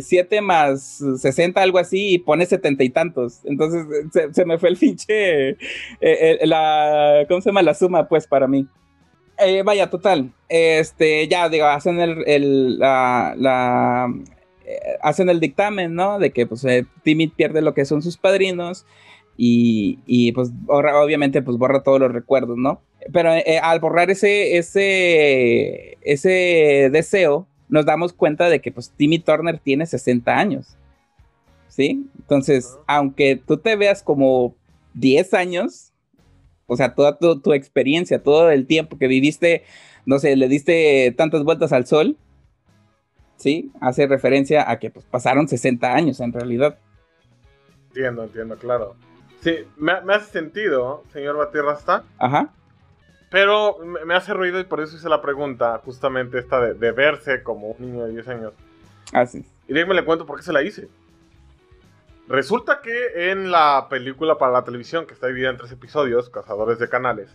7 0.00 0.40
más 0.40 1.00
60, 1.20 1.62
algo 1.62 1.78
así, 1.78 2.14
y 2.14 2.18
pone 2.18 2.44
70 2.44 2.82
y 2.84 2.90
tantos. 2.90 3.40
Entonces 3.44 3.86
se, 4.12 4.34
se 4.34 4.44
me 4.44 4.58
fue 4.58 4.68
el 4.70 4.76
pinche. 4.80 5.50
eh, 5.50 5.56
eh, 6.00 6.38
la, 6.42 7.24
¿Cómo 7.28 7.40
se 7.40 7.50
llama? 7.50 7.62
La 7.62 7.74
suma, 7.74 8.08
pues, 8.08 8.26
para 8.26 8.46
mí. 8.48 8.66
Eh, 9.38 9.62
vaya, 9.62 9.88
total. 9.88 10.32
Este, 10.48 11.28
ya, 11.28 11.48
digo, 11.48 11.66
hacen 11.66 12.00
el, 12.00 12.24
el- 12.26 12.78
la, 12.78 13.34
la, 13.36 14.12
eh, 14.64 14.78
hacen 15.00 15.28
el 15.28 15.38
dictamen, 15.40 15.94
¿no? 15.94 16.18
De 16.18 16.30
que, 16.32 16.46
pues, 16.46 16.64
eh, 16.64 16.86
Timmy 17.04 17.28
pierde 17.28 17.62
lo 17.62 17.74
que 17.74 17.84
son 17.84 18.02
sus 18.02 18.16
padrinos 18.16 18.84
y, 19.36 20.00
y, 20.06 20.32
pues, 20.32 20.50
borra- 20.64 21.00
obviamente, 21.02 21.40
pues, 21.42 21.56
borra 21.56 21.82
todos 21.82 22.00
los 22.00 22.12
recuerdos, 22.12 22.56
¿no? 22.56 22.82
Pero 23.12 23.32
eh, 23.32 23.60
al 23.62 23.78
borrar 23.80 24.10
ese, 24.10 24.56
ese, 24.58 25.98
ese 26.02 26.88
deseo, 26.90 27.46
nos 27.68 27.86
damos 27.86 28.12
cuenta 28.12 28.48
de 28.48 28.60
que, 28.60 28.72
pues, 28.72 28.90
Timmy 28.96 29.20
Turner 29.20 29.58
tiene 29.60 29.86
60 29.86 30.36
años, 30.36 30.76
¿sí? 31.68 32.06
Entonces, 32.18 32.76
aunque 32.88 33.36
tú 33.36 33.56
te 33.58 33.76
veas 33.76 34.02
como 34.02 34.54
10 34.94 35.32
años, 35.34 35.87
o 36.68 36.76
sea, 36.76 36.94
toda 36.94 37.18
tu, 37.18 37.40
tu 37.40 37.52
experiencia, 37.54 38.22
todo 38.22 38.50
el 38.50 38.66
tiempo 38.66 38.98
que 38.98 39.08
viviste, 39.08 39.64
no 40.06 40.18
sé, 40.18 40.36
le 40.36 40.48
diste 40.48 41.12
tantas 41.16 41.42
vueltas 41.42 41.72
al 41.72 41.86
sol, 41.86 42.16
¿sí? 43.36 43.72
Hace 43.80 44.06
referencia 44.06 44.70
a 44.70 44.78
que 44.78 44.90
pues, 44.90 45.06
pasaron 45.06 45.48
60 45.48 45.92
años 45.92 46.20
en 46.20 46.32
realidad. 46.32 46.78
Entiendo, 47.88 48.24
entiendo, 48.24 48.56
claro. 48.56 48.94
Sí, 49.40 49.56
me, 49.78 50.00
me 50.02 50.14
hace 50.14 50.30
sentido, 50.30 51.04
señor 51.12 51.38
Batirrasta, 51.38 52.04
Ajá. 52.18 52.52
pero 53.30 53.78
me, 54.04 54.14
hace 54.14 54.34
ruido 54.34 54.60
y 54.60 54.64
por 54.64 54.80
eso 54.80 54.96
hice 54.96 55.08
la 55.08 55.22
pregunta, 55.22 55.80
justamente 55.84 56.38
esta 56.38 56.60
de, 56.60 56.74
de 56.74 56.92
verse 56.92 57.42
como 57.42 57.68
un 57.68 57.76
niño 57.80 58.04
de 58.04 58.12
10 58.12 58.28
años. 58.28 58.52
Así. 59.12 59.42
Y 59.68 59.72
déjenme 59.72 59.94
le 59.94 60.04
cuento 60.04 60.26
por 60.26 60.36
qué 60.36 60.42
se 60.42 60.52
la 60.52 60.62
hice. 60.62 60.88
Resulta 62.28 62.80
que 62.82 63.30
en 63.30 63.50
la 63.50 63.86
película 63.88 64.36
para 64.36 64.52
la 64.52 64.64
televisión, 64.64 65.06
que 65.06 65.14
está 65.14 65.26
dividida 65.28 65.50
en 65.50 65.56
tres 65.56 65.72
episodios, 65.72 66.28
Cazadores 66.30 66.78
de 66.78 66.88
Canales, 66.88 67.30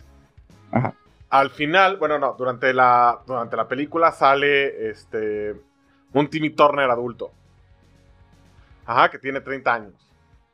Ajá. 0.70 0.94
al 1.30 1.50
final, 1.50 1.96
bueno, 1.96 2.18
no, 2.18 2.34
durante 2.38 2.72
la, 2.72 3.20
durante 3.26 3.56
la 3.56 3.66
película 3.66 4.12
sale 4.12 4.88
este 4.90 5.60
un 6.12 6.28
Timmy 6.30 6.50
Turner 6.50 6.88
adulto. 6.90 7.32
Ajá, 8.86 9.10
que 9.10 9.18
tiene 9.18 9.40
30 9.40 9.74
años. 9.74 9.94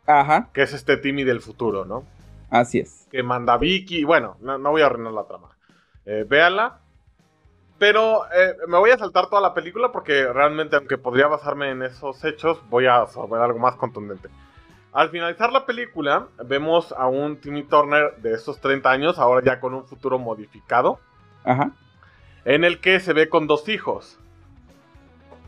Ajá. 0.06 0.48
Que 0.54 0.62
es 0.62 0.72
este 0.72 0.96
Timmy 0.96 1.24
del 1.24 1.40
futuro, 1.42 1.84
¿no? 1.84 2.04
Así 2.48 2.78
es. 2.80 3.06
que 3.10 3.22
manda 3.22 3.58
Vicky. 3.58 4.04
Bueno, 4.04 4.36
no, 4.40 4.56
no 4.58 4.70
voy 4.70 4.82
a 4.82 4.86
arruinar 4.86 5.12
la 5.12 5.24
trama. 5.24 5.50
Eh, 6.06 6.24
véanla. 6.26 6.79
Pero 7.80 8.26
eh, 8.26 8.54
me 8.68 8.76
voy 8.76 8.90
a 8.90 8.98
saltar 8.98 9.28
toda 9.30 9.40
la 9.40 9.54
película 9.54 9.90
porque 9.90 10.30
realmente, 10.30 10.76
aunque 10.76 10.98
podría 10.98 11.26
basarme 11.28 11.70
en 11.70 11.82
esos 11.82 12.22
hechos, 12.24 12.60
voy 12.68 12.86
a 12.86 13.06
sobre 13.06 13.40
algo 13.42 13.58
más 13.58 13.74
contundente. 13.76 14.28
Al 14.92 15.08
finalizar 15.08 15.50
la 15.50 15.64
película, 15.64 16.26
vemos 16.44 16.92
a 16.92 17.06
un 17.06 17.40
Timmy 17.40 17.62
Turner 17.62 18.16
de 18.18 18.34
esos 18.34 18.60
30 18.60 18.90
años, 18.90 19.18
ahora 19.18 19.42
ya 19.42 19.60
con 19.60 19.72
un 19.72 19.86
futuro 19.86 20.18
modificado, 20.18 21.00
Ajá. 21.42 21.70
en 22.44 22.64
el 22.64 22.80
que 22.80 23.00
se 23.00 23.14
ve 23.14 23.30
con 23.30 23.46
dos 23.46 23.66
hijos. 23.70 24.18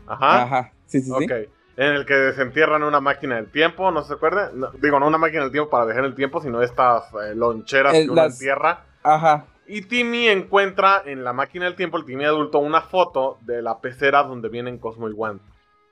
Ajá. 0.07 0.41
Ajá. 0.43 0.71
Sí, 0.87 1.01
sí, 1.01 1.11
sí. 1.15 1.25
Ok. 1.25 1.31
En 1.75 1.93
el 1.93 2.05
que 2.07 2.13
desentierran 2.15 2.81
una 2.83 2.99
máquina 2.99 3.35
del 3.35 3.51
tiempo, 3.51 3.91
¿no 3.91 4.03
se 4.03 4.13
acuerdan? 4.13 4.59
No, 4.59 4.71
digo, 4.71 4.99
no 4.99 5.05
una 5.07 5.17
máquina 5.19 5.43
del 5.43 5.51
tiempo 5.51 5.69
para 5.69 5.85
dejar 5.85 6.05
el 6.05 6.15
tiempo, 6.15 6.41
sino 6.41 6.61
estas 6.63 7.03
eh, 7.13 7.35
loncheras 7.35 7.93
El- 7.93 8.05
que 8.05 8.11
uno 8.11 8.21
las- 8.23 8.33
entierra. 8.33 8.81
Ajá. 9.03 9.45
Y 9.67 9.83
Timmy 9.83 10.27
encuentra 10.27 11.01
en 11.05 11.23
la 11.23 11.33
máquina 11.33 11.65
del 11.65 11.75
tiempo, 11.75 11.97
el 11.97 12.05
Timmy 12.05 12.25
adulto, 12.25 12.59
una 12.59 12.81
foto 12.81 13.37
de 13.41 13.61
la 13.61 13.79
pecera 13.79 14.23
donde 14.23 14.49
vienen 14.49 14.77
Cosmo 14.77 15.09
y 15.09 15.13
Wanda. 15.13 15.43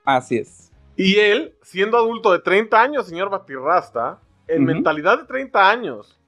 Así 0.04 0.38
es. 0.38 0.72
Y 0.96 1.16
él, 1.16 1.54
siendo 1.62 1.96
adulto 1.96 2.32
de 2.32 2.40
30 2.40 2.80
años, 2.80 3.06
señor 3.06 3.30
Batirrasta, 3.30 4.20
en 4.46 4.64
mentalidad 4.64 5.18
de 5.18 5.24
30 5.24 5.70
años, 5.70 6.20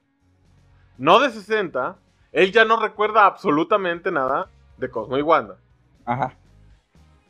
no 0.97 1.19
de 1.19 1.29
60, 1.29 1.97
él 2.31 2.51
ya 2.51 2.65
no 2.65 2.81
recuerda 2.81 3.25
absolutamente 3.25 4.11
nada 4.11 4.49
de 4.77 4.89
Cosmo 4.89 5.17
y 5.17 5.21
Wanda. 5.21 5.57
Ajá. 6.05 6.35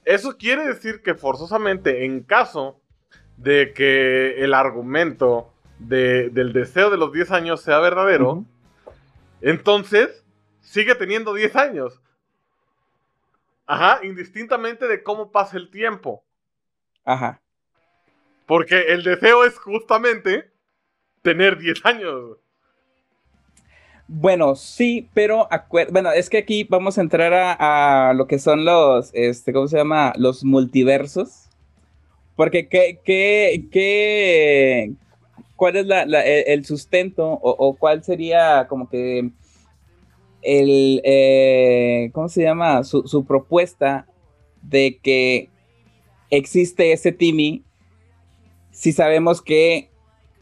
Eso 0.06 0.38
quiere 0.38 0.66
decir 0.66 1.02
que 1.02 1.16
forzosamente, 1.16 2.06
en 2.06 2.24
caso 2.24 2.80
de 3.38 3.74
que 3.74 4.44
el 4.44 4.54
argumento 4.54 5.52
del 5.80 6.54
deseo 6.54 6.90
de 6.90 6.98
los 6.98 7.12
10 7.12 7.32
años 7.32 7.62
sea 7.62 7.80
verdadero, 7.80 8.46
entonces 9.46 10.24
sigue 10.60 10.96
teniendo 10.96 11.34
10 11.36 11.56
años. 11.56 12.02
Ajá, 13.68 14.00
indistintamente 14.04 14.88
de 14.88 15.04
cómo 15.04 15.32
pasa 15.32 15.58
el 15.58 15.70
tiempo. 15.70 16.24
Ajá. 17.04 17.40
Porque 18.48 18.80
el 18.88 19.04
deseo 19.04 19.46
es 19.46 19.58
justamente 19.60 20.52
tener 21.22 21.60
10 21.60 21.86
años. 21.86 22.38
Bueno, 24.08 24.56
sí, 24.56 25.10
pero 25.14 25.48
bueno, 25.92 26.12
es 26.12 26.30
que 26.30 26.40
aquí 26.40 26.64
vamos 26.64 26.98
a 26.98 27.02
entrar 27.02 27.32
a, 27.34 28.14
lo 28.16 28.26
que 28.26 28.40
son 28.40 28.66
los, 28.66 29.12
este, 29.14 29.54
¿cómo 29.54 29.68
se 29.68 29.78
llama? 29.78 30.14
Los 30.18 30.44
multiversos. 30.44 31.50
Porque 32.36 32.68
qué, 32.68 33.00
qué, 33.06 33.66
qué, 33.72 34.94
cuál 35.56 35.76
es 35.78 35.86
el, 36.48 36.66
sustento 36.66 37.28
o, 37.28 37.76
cuál 37.76 38.04
sería 38.04 38.68
como 38.68 38.90
que 38.90 39.32
el, 40.42 41.02
eh, 41.04 42.12
¿cómo 42.14 42.30
se 42.30 42.44
llama? 42.44 42.84
Su, 42.84 43.26
propuesta 43.26 44.08
de 44.62 45.00
que 45.02 45.50
existe 46.30 46.92
ese 46.92 47.12
Timmy 47.12 47.64
si 48.72 48.92
sabemos 48.92 49.42
que 49.42 49.90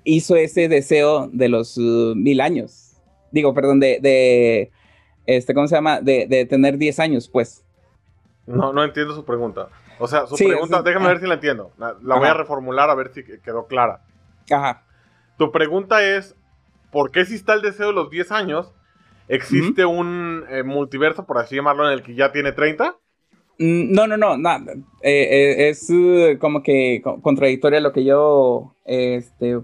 hizo 0.04 0.36
ese 0.36 0.68
deseo 0.68 1.30
de 1.32 1.50
los 1.50 1.78
uh, 1.78 2.14
mil 2.16 2.42
años. 2.42 2.98
Digo, 3.32 3.54
perdón, 3.54 3.80
de, 3.80 4.72
este, 5.26 5.54
¿cómo 5.54 5.68
se 5.68 5.76
llama? 5.76 6.02
De, 6.02 6.46
tener 6.50 6.78
10 6.78 7.00
años, 7.00 7.30
pues. 7.30 7.64
No, 8.46 8.74
no 8.74 8.84
entiendo 8.84 9.16
su 9.16 9.24
pregunta. 9.24 9.70
O 10.00 10.08
sea, 10.08 10.28
su 10.28 10.36
pregunta, 10.36 10.82
déjame 10.82 11.08
ver 11.08 11.20
si 11.20 11.28
la 11.28 11.36
entiendo. 11.36 11.72
La, 11.78 11.94
voy 12.18 12.28
a 12.28 12.34
reformular 12.34 12.90
a 12.90 12.96
ver 12.96 13.12
si 13.14 13.24
quedó 13.24 13.68
clara. 13.68 14.02
Ajá. 14.52 14.84
Tu 15.38 15.52
pregunta 15.52 16.04
es, 16.04 16.36
¿por 16.92 17.12
qué 17.12 17.26
si 17.26 17.36
está 17.36 17.54
el 17.54 17.62
deseo 17.62 17.88
de 17.88 17.94
los 17.94 18.10
10 18.10 18.32
años, 18.32 18.74
existe 19.28 19.86
un 19.86 20.44
eh, 20.50 20.64
multiverso, 20.64 21.26
por 21.26 21.38
así 21.38 21.56
llamarlo, 21.56 21.88
en 21.88 21.94
el 21.94 22.04
que 22.04 22.16
ya 22.16 22.32
tiene 22.32 22.52
30? 22.52 22.96
Mm, 23.60 23.92
no, 23.94 24.08
no, 24.08 24.18
no, 24.18 24.38
no. 24.38 24.50
Eh, 25.02 25.28
eh, 25.62 25.70
es 25.70 25.90
uh, 25.90 26.38
como 26.40 26.64
que 26.64 27.02
contradictorio 27.22 27.80
a 27.80 27.82
lo 27.82 27.94
que 27.94 28.04
yo, 28.04 28.76
este, 28.86 29.60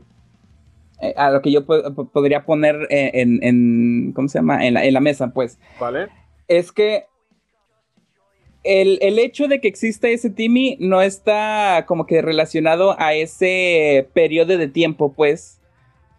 a 1.15 1.31
lo 1.31 1.41
que 1.41 1.51
yo 1.51 1.65
podría 1.65 2.45
poner 2.45 2.87
en, 2.89 4.11
¿cómo 4.13 4.27
se 4.27 4.39
llama? 4.39 4.65
En 4.65 4.73
la, 4.73 4.85
en 4.85 4.93
la 4.93 4.99
mesa, 4.99 5.31
pues. 5.33 5.59
Vale. 5.79 6.07
Es 6.47 6.71
que 6.71 7.05
el, 8.63 9.19
hecho 9.19 9.47
de 9.47 9.61
que 9.61 9.67
exista 9.67 10.09
ese 10.09 10.29
Timmy 10.29 10.77
no 10.79 11.01
está 11.01 11.85
como 11.87 12.05
que 12.05 12.21
relacionado 12.21 12.95
a 12.99 13.13
ese 13.13 14.09
periodo 14.13 14.57
de 14.57 14.67
tiempo, 14.67 15.13
pues, 15.13 15.58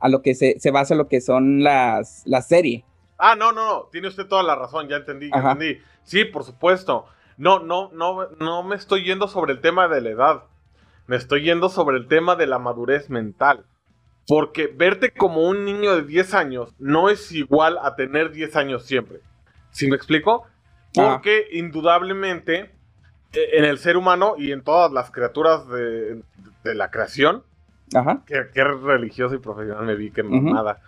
a 0.00 0.08
lo 0.08 0.22
que 0.22 0.34
se, 0.34 0.70
basa 0.70 0.94
lo 0.94 1.08
que 1.08 1.20
son 1.20 1.62
las, 1.62 2.22
la 2.26 2.42
serie. 2.42 2.84
Ah, 3.18 3.36
no, 3.36 3.52
no, 3.52 3.66
no, 3.66 3.88
tiene 3.92 4.08
usted 4.08 4.26
toda 4.26 4.42
la 4.42 4.56
razón, 4.56 4.88
ya 4.88 4.96
entendí, 4.96 5.30
ya 5.30 5.38
entendí. 5.38 5.78
Sí, 6.04 6.24
por 6.24 6.44
supuesto. 6.44 7.06
No, 7.36 7.58
no, 7.58 7.90
no, 7.92 8.28
no 8.38 8.62
me 8.62 8.76
estoy 8.76 9.04
yendo 9.04 9.28
sobre 9.28 9.52
el 9.52 9.60
tema 9.60 9.88
de 9.88 10.00
la 10.00 10.10
edad. 10.10 10.42
Me 11.06 11.16
estoy 11.16 11.42
yendo 11.42 11.68
sobre 11.68 11.98
el 11.98 12.08
tema 12.08 12.36
de 12.36 12.46
la 12.46 12.58
madurez 12.58 13.10
mental. 13.10 13.66
Porque 14.26 14.68
verte 14.68 15.10
como 15.10 15.48
un 15.48 15.64
niño 15.64 15.96
de 15.96 16.02
10 16.02 16.34
años 16.34 16.74
no 16.78 17.08
es 17.08 17.32
igual 17.32 17.78
a 17.82 17.96
tener 17.96 18.30
10 18.30 18.56
años 18.56 18.84
siempre. 18.84 19.20
¿Sí 19.70 19.88
me 19.88 19.96
explico? 19.96 20.46
Ah. 20.96 21.12
Porque 21.14 21.48
indudablemente 21.52 22.70
e, 23.32 23.58
en 23.58 23.64
el 23.64 23.78
ser 23.78 23.96
humano 23.96 24.34
y 24.36 24.52
en 24.52 24.62
todas 24.62 24.92
las 24.92 25.10
criaturas 25.10 25.68
de, 25.68 26.22
la 26.62 26.90
creación, 26.90 27.42
Ajá. 27.94 28.22
Que, 28.26 28.64
religioso 28.64 29.34
y 29.34 29.38
profesional 29.38 29.84
me 29.84 29.94
vi, 29.96 30.10
que 30.10 30.22
nada. 30.22 30.80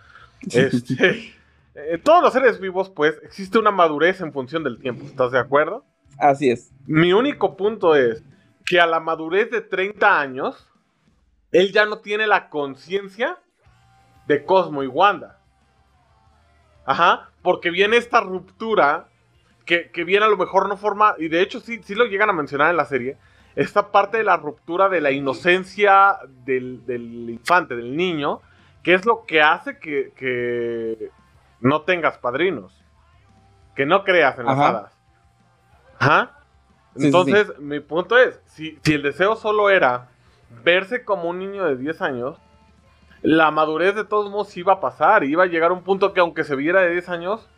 Este, 0.51 1.35
en 1.75 2.03
todos 2.03 2.23
los 2.23 2.33
seres 2.33 2.61
vivos, 2.61 2.91
pues, 2.91 3.19
existe 3.23 3.59
una 3.59 3.71
madurez 3.71 4.21
en 4.21 4.33
función 4.33 4.63
del 4.63 4.79
tiempo. 4.79 5.05
¿Estás 5.05 5.33
de 5.33 5.39
acuerdo? 5.39 5.85
Así 6.19 6.51
es. 6.51 6.73
Mi 6.87 7.13
único 7.13 7.57
punto 7.57 7.95
es 7.95 8.23
que 8.65 8.81
a 8.81 8.87
la 8.87 9.01
madurez 9.01 9.51
de 9.51 9.61
30 9.61 10.21
años, 10.21 10.69
él 11.51 11.73
ya 11.73 11.87
no 11.87 11.99
tiene 11.99 12.27
la 12.27 12.49
conciencia 12.49 13.39
de 14.27 14.45
Cosmo 14.45 14.83
y 14.83 14.87
Wanda. 14.87 15.39
Ajá, 16.85 17.31
porque 17.43 17.71
viene 17.71 17.97
esta 17.97 18.21
ruptura 18.21 19.09
que, 19.65 19.91
que, 19.91 20.05
bien 20.05 20.23
a 20.23 20.29
lo 20.29 20.37
mejor 20.37 20.69
no 20.69 20.77
forma, 20.77 21.15
y 21.19 21.29
de 21.29 21.41
hecho 21.41 21.61
sí, 21.61 21.81
sí 21.85 21.95
lo 21.95 22.07
llegan 22.07 22.31
a 22.31 22.33
mencionar 22.33 22.71
en 22.71 22.77
la 22.77 22.85
serie, 22.85 23.17
esta 23.55 23.91
parte 23.91 24.19
de 24.19 24.25
la 24.25 24.37
ruptura 24.37 24.89
de 24.89 25.01
la 25.01 25.11
inocencia 25.11 26.19
del, 26.45 26.83
infante, 27.29 27.77
del 27.77 27.97
niño, 27.97 28.41
que 28.83 28.95
es 28.95 29.05
lo 29.05 29.25
que 29.27 29.43
hace 29.43 29.79
que, 29.79 31.11
no 31.61 31.83
tengas 31.83 32.19
padrinos, 32.19 32.83
que 33.77 33.87
no 33.87 34.03
creas 34.05 34.39
en 34.39 34.47
las 34.47 34.59
hadas. 34.59 34.93
Ajá. 35.99 36.39
Entonces, 36.97 37.59
mi 37.59 37.81
punto 37.81 38.19
es, 38.19 38.41
si, 38.47 38.79
si 38.83 38.95
el 38.95 39.03
deseo 39.03 39.37
solo 39.37 39.71
era 39.71 40.09
verse 40.65 41.05
como 41.05 41.29
un 41.29 41.39
niño 41.39 41.65
de 41.65 41.77
10 41.77 42.03
años, 42.03 42.39
la 43.23 43.51
madurez 43.51 43.95
de 43.95 44.05
todos 44.05 44.31
modos 44.31 44.57
iba 44.57 44.75
a 44.75 44.81
pasar, 44.81 45.25
iba 45.25 45.45
a 45.45 45.47
llegar 45.47 45.71
a 45.71 45.75
un 45.75 45.83
punto 45.83 46.13
que 46.13 46.21
aunque 46.21 46.45
se 46.45 46.57
viera 46.57 46.81
de 46.81 46.91
10 46.91 47.09
años, 47.09 47.49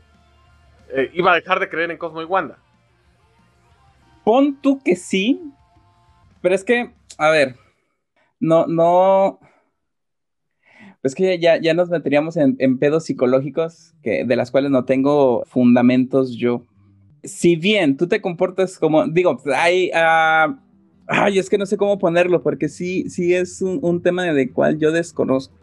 eh, 0.90 1.11
iba 1.14 1.33
a 1.33 1.35
dejar 1.35 1.59
de 1.59 1.68
creer 1.68 1.90
en 1.90 1.98
Cosmo 1.98 2.20
y 2.20 2.26
Wanda. 2.26 2.59
Pon 4.22 4.57
tú 4.61 4.80
que 4.83 4.94
sí, 4.94 5.42
pero 6.44 6.54
es 6.54 6.62
que, 6.62 6.90
a 7.16 7.30
ver, 7.30 7.57
no, 8.38 8.66
no. 8.66 9.40
Es 11.02 11.14
que 11.14 11.38
ya, 11.38 11.59
ya 11.59 11.72
nos 11.72 11.88
meteríamos 11.88 12.37
en, 12.37 12.78
pedos 12.78 13.07
psicológicos 13.07 13.94
que, 14.02 14.26
de 14.26 14.37
las 14.37 14.50
cuales 14.50 14.70
no 14.70 14.85
tengo 14.85 15.44
fundamentos 15.46 16.37
yo. 16.37 16.62
Si 17.22 17.57
bien 17.57 17.96
tú 17.96 18.09
te 18.09 18.20
comportas 18.20 18.78
como, 18.78 19.07
digo, 19.07 19.40
hay, 19.57 19.90
uh, 19.94 20.54
ay, 21.07 21.38
es 21.38 21.48
que 21.48 21.57
no 21.57 21.64
sé 21.64 21.78
cómo 21.78 21.98
ponerlo, 21.98 22.42
porque 22.42 22.68
sí, 22.68 23.09
sí 23.09 23.33
es 23.33 23.62
un, 23.62 24.02
tema 24.02 24.24
de 24.24 24.52
cual 24.52 24.78
yo 24.78 24.92
desconozco. 24.92 25.57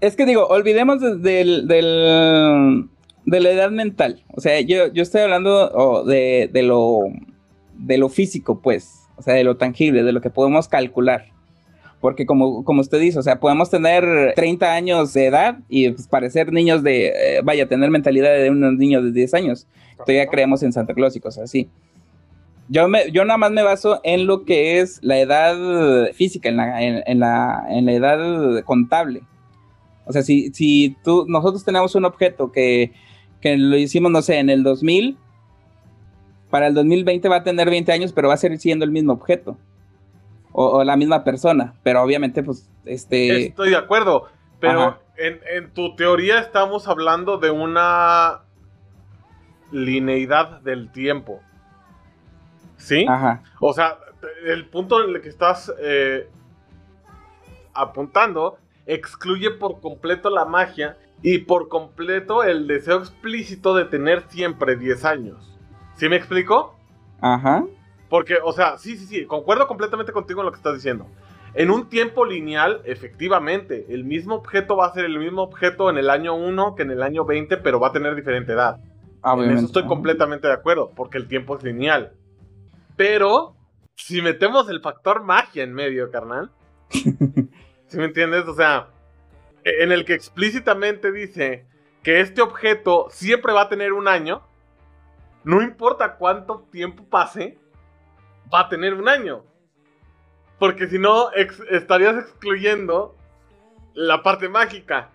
Es 0.00 0.14
que 0.14 0.24
digo, 0.24 0.46
olvidemos 0.46 1.00
del, 1.20 1.66
de 1.66 3.40
la 3.40 3.50
edad 3.50 3.72
mental. 3.72 4.22
O 4.36 4.40
sea, 4.40 4.60
yo, 4.60 4.92
yo 4.92 5.02
estoy 5.02 5.22
hablando 5.22 6.04
de, 6.04 6.48
lo, 6.62 7.00
de 7.76 7.98
lo 7.98 8.08
físico, 8.08 8.60
pues. 8.62 9.03
O 9.16 9.22
sea, 9.22 9.34
de 9.34 9.44
lo 9.44 9.56
tangible, 9.56 10.02
de 10.02 10.12
lo 10.12 10.20
que 10.20 10.30
podemos 10.30 10.68
calcular. 10.68 11.26
Porque 12.00 12.26
como, 12.26 12.64
como 12.64 12.80
usted 12.80 13.00
dice, 13.00 13.18
o 13.18 13.22
sea, 13.22 13.40
podemos 13.40 13.70
tener 13.70 14.34
30 14.34 14.72
años 14.72 15.12
de 15.14 15.26
edad 15.26 15.58
y 15.68 15.90
pues, 15.90 16.06
parecer 16.06 16.52
niños 16.52 16.82
de, 16.82 17.06
eh, 17.06 17.40
vaya, 17.42 17.66
tener 17.66 17.90
mentalidad 17.90 18.34
de 18.34 18.50
unos 18.50 18.74
niños 18.74 19.04
de 19.04 19.12
10 19.12 19.34
años. 19.34 19.66
Todavía 19.98 20.26
creemos 20.26 20.62
en 20.62 20.72
Santa 20.72 20.92
Claus 20.92 21.16
y 21.16 21.20
cosas 21.20 21.44
así. 21.44 21.68
Yo, 22.68 22.88
me, 22.88 23.10
yo 23.10 23.24
nada 23.24 23.38
más 23.38 23.52
me 23.52 23.62
baso 23.62 24.00
en 24.04 24.26
lo 24.26 24.44
que 24.44 24.80
es 24.80 24.98
la 25.02 25.18
edad 25.18 26.12
física, 26.12 26.48
en 26.48 26.56
la, 26.56 26.82
en, 26.82 27.20
la, 27.20 27.64
en 27.70 27.86
la 27.86 27.92
edad 27.92 28.64
contable. 28.64 29.22
O 30.06 30.12
sea, 30.12 30.22
si, 30.22 30.50
si 30.52 30.96
tú, 31.02 31.24
nosotros 31.28 31.64
tenemos 31.64 31.94
un 31.94 32.04
objeto 32.04 32.52
que 32.52 32.92
que 33.44 33.58
lo 33.58 33.76
hicimos, 33.76 34.10
no 34.10 34.22
sé, 34.22 34.38
en 34.38 34.48
el 34.48 34.62
2000, 34.62 35.18
para 36.54 36.68
el 36.68 36.74
2020 36.74 37.28
va 37.28 37.38
a 37.38 37.42
tener 37.42 37.68
20 37.68 37.90
años, 37.90 38.12
pero 38.12 38.28
va 38.28 38.34
a 38.34 38.36
seguir 38.36 38.60
siendo 38.60 38.84
el 38.84 38.92
mismo 38.92 39.12
objeto. 39.12 39.58
O, 40.52 40.84
la 40.84 40.96
misma 40.96 41.24
persona, 41.24 41.74
pero 41.82 42.00
obviamente, 42.00 42.44
pues, 42.44 42.70
este... 42.84 43.46
Estoy 43.46 43.70
de 43.70 43.76
acuerdo, 43.76 44.28
pero 44.60 45.00
en, 45.16 45.72
tu 45.72 45.96
teoría 45.96 46.38
estamos 46.38 46.86
hablando 46.86 47.38
de 47.38 47.50
una 47.50 48.42
lineidad 49.72 50.60
del 50.60 50.92
tiempo. 50.92 51.40
¿Sí? 52.76 53.04
Ajá. 53.08 53.42
O 53.58 53.72
sea, 53.72 53.98
el 54.46 54.66
punto 54.66 55.02
en 55.02 55.16
el 55.16 55.22
que 55.22 55.30
estás 55.30 55.72
eh, 55.82 56.28
apuntando 57.72 58.58
excluye 58.86 59.50
por 59.50 59.80
completo 59.80 60.30
la 60.30 60.44
magia 60.44 60.98
y 61.20 61.38
por 61.38 61.66
completo 61.68 62.44
el 62.44 62.68
deseo 62.68 62.98
explícito 62.98 63.74
de 63.74 63.86
tener 63.86 64.22
siempre 64.28 64.76
10 64.76 65.04
años. 65.04 65.53
¿Sí 65.96 66.08
me 66.08 66.16
explico? 66.16 66.76
Ajá. 67.20 67.64
Porque, 68.08 68.36
o 68.42 68.52
sea, 68.52 68.78
sí, 68.78 68.96
sí, 68.96 69.06
sí, 69.06 69.26
concuerdo 69.26 69.66
completamente 69.66 70.12
contigo 70.12 70.40
en 70.40 70.46
lo 70.46 70.52
que 70.52 70.58
estás 70.58 70.74
diciendo. 70.74 71.06
En 71.54 71.70
un 71.70 71.88
tiempo 71.88 72.24
lineal, 72.24 72.82
efectivamente, 72.84 73.86
el 73.88 74.04
mismo 74.04 74.34
objeto 74.34 74.76
va 74.76 74.86
a 74.86 74.92
ser 74.92 75.04
el 75.04 75.18
mismo 75.18 75.42
objeto 75.42 75.88
en 75.88 75.98
el 75.98 76.10
año 76.10 76.34
1 76.34 76.74
que 76.74 76.82
en 76.82 76.90
el 76.90 77.02
año 77.02 77.24
20, 77.24 77.58
pero 77.58 77.78
va 77.78 77.88
a 77.88 77.92
tener 77.92 78.14
diferente 78.16 78.52
edad. 78.52 78.80
En 79.24 79.50
eso 79.52 79.66
estoy 79.66 79.86
completamente 79.86 80.48
de 80.48 80.52
acuerdo, 80.52 80.90
porque 80.94 81.16
el 81.16 81.28
tiempo 81.28 81.56
es 81.56 81.62
lineal. 81.62 82.12
Pero, 82.96 83.56
si 83.94 84.20
metemos 84.20 84.68
el 84.68 84.80
factor 84.80 85.22
magia 85.22 85.62
en 85.62 85.72
medio, 85.72 86.10
carnal. 86.10 86.50
¿Sí 86.90 87.96
me 87.96 88.04
entiendes? 88.04 88.46
O 88.46 88.54
sea, 88.54 88.88
en 89.64 89.92
el 89.92 90.04
que 90.04 90.14
explícitamente 90.14 91.10
dice 91.10 91.66
que 92.02 92.20
este 92.20 92.42
objeto 92.42 93.06
siempre 93.10 93.52
va 93.52 93.62
a 93.62 93.68
tener 93.68 93.92
un 93.92 94.08
año, 94.08 94.42
no 95.44 95.62
importa 95.62 96.16
cuánto 96.16 96.66
tiempo 96.70 97.04
pase, 97.04 97.58
va 98.52 98.60
a 98.60 98.68
tener 98.68 98.94
un 98.94 99.08
año. 99.08 99.44
Porque 100.58 100.88
si 100.88 100.98
no, 100.98 101.30
estarías 101.70 102.16
excluyendo 102.16 103.16
la 103.94 104.22
parte 104.22 104.48
mágica. 104.48 105.10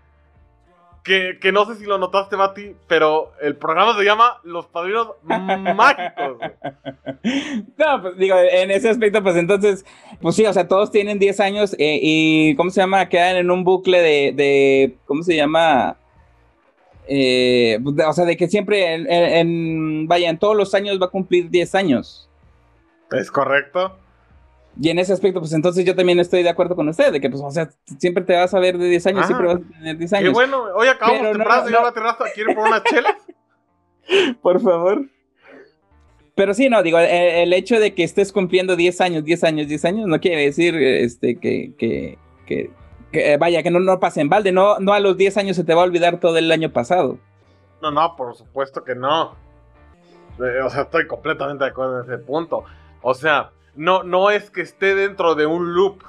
Que, 1.04 1.40
no 1.52 1.66
sé 1.66 1.76
si 1.76 1.86
lo 1.86 1.98
notaste, 1.98 2.36
Bati, 2.36 2.76
pero 2.88 3.32
el 3.42 3.56
programa 3.56 3.98
se 3.98 4.04
llama 4.04 4.40
Los 4.44 4.68
Padrinos 4.68 5.16
Mágicos. 5.24 6.38
No, 7.78 8.02
pues 8.02 8.18
digo, 8.18 8.36
en 8.38 8.72
ese 8.72 8.90
aspecto, 8.90 9.22
pues 9.22 9.36
entonces, 9.36 9.86
pues 10.22 10.36
sí, 10.36 10.46
o 10.46 10.54
sea, 10.54 10.68
todos 10.70 10.90
tienen 10.90 11.20
10 11.20 11.40
años 11.42 11.76
eh, 11.78 12.00
y, 12.02 12.56
¿cómo 12.56 12.70
se 12.70 12.80
llama? 12.80 13.10
Quedan 13.10 13.36
en 13.36 13.52
un 13.52 13.66
bucle 13.66 14.02
de, 14.02 14.98
¿cómo 15.06 15.24
se 15.24 15.36
llama? 15.36 15.98
Eh, 17.12 17.80
o 17.84 18.14
sea, 18.14 18.26
de 18.26 18.38
que 18.38 18.48
siempre, 18.48 18.94
en, 19.40 20.08
vaya, 20.08 20.30
en 20.30 20.38
todos 20.38 20.56
los 20.56 20.76
años 20.76 21.02
va 21.02 21.08
a 21.08 21.10
cumplir 21.10 21.50
10 21.50 21.74
años. 21.74 22.30
Es 23.12 23.32
correcto. 23.32 23.98
Y 24.80 24.90
en 24.90 25.00
ese 25.00 25.12
aspecto, 25.12 25.40
pues 25.40 25.52
entonces 25.54 25.84
yo 25.84 25.96
también 25.96 26.20
estoy 26.20 26.44
de 26.44 26.50
acuerdo 26.50 26.76
con 26.76 26.88
usted, 26.88 27.12
de 27.12 27.20
que, 27.20 27.30
pues, 27.30 27.42
o 27.42 27.50
sea, 27.50 27.70
siempre 27.98 28.24
te 28.24 28.36
vas 28.36 28.54
a 28.54 28.60
ver 28.60 28.78
de 28.78 28.88
10 28.88 29.08
años, 29.08 29.26
siempre 29.26 29.48
vas 29.48 29.58
a 29.58 29.80
tener 29.80 29.98
10 29.98 30.14
años. 30.14 30.30
Qué 30.30 30.34
bueno, 30.34 30.64
hoy 30.76 30.88
acabamos 30.88 31.22
Pero 31.22 31.32
temprano, 31.34 31.70
no, 31.70 31.82
no, 31.82 31.94
señor 31.96 32.34
¿quiere 32.34 32.56
por 32.56 32.68
unas 32.68 32.84
chelas? 32.90 33.16
por 34.42 34.62
favor. 34.62 35.06
Pero 36.36 36.54
sí, 36.54 36.70
no, 36.70 36.82
digo, 36.84 37.00
el, 37.00 37.52
hecho 37.52 37.80
de 37.80 37.94
que 37.94 38.04
estés 38.04 38.32
cumpliendo 38.32 38.76
10 38.76 39.02
años, 39.02 39.26
10 39.26 39.44
años, 39.44 39.68
10 39.68 39.86
años, 39.86 40.08
no 40.08 40.22
quiere 40.22 40.44
decir 40.44 40.76
este, 40.76 41.38
que, 41.38 41.74
que, 41.78 42.18
que, 42.46 42.70
que 43.12 43.38
vaya, 43.38 43.64
que 43.64 43.72
no, 43.72 43.80
no 43.80 44.00
pase 44.00 44.22
en 44.22 44.30
balde, 44.30 44.52
no, 44.52 44.80
no 44.80 44.94
a 44.94 45.00
los 45.00 45.18
10 45.18 45.38
años 45.38 45.56
se 45.56 45.64
te 45.64 45.74
va 45.74 45.82
a 45.82 45.86
olvidar 45.86 46.20
todo 46.20 46.38
el 46.38 46.52
año 46.52 46.72
pasado. 46.72 47.18
No, 47.82 47.92
no, 47.92 48.16
por 48.16 48.36
supuesto 48.36 48.84
que 48.84 48.96
no. 48.96 49.36
Eh, 50.40 50.62
o 50.64 50.70
sea, 50.70 50.84
estoy 50.84 51.08
completamente 51.08 51.64
de 51.64 51.70
acuerdo 51.70 52.04
en 52.04 52.12
ese 52.12 52.18
punto. 52.24 52.64
O 53.02 53.14
sea, 53.14 53.52
no, 53.76 54.04
no 54.04 54.30
es 54.30 54.50
que 54.50 54.62
esté 54.62 54.96
dentro 54.96 55.36
de 55.36 55.46
un 55.46 55.74
loop. 55.74 56.04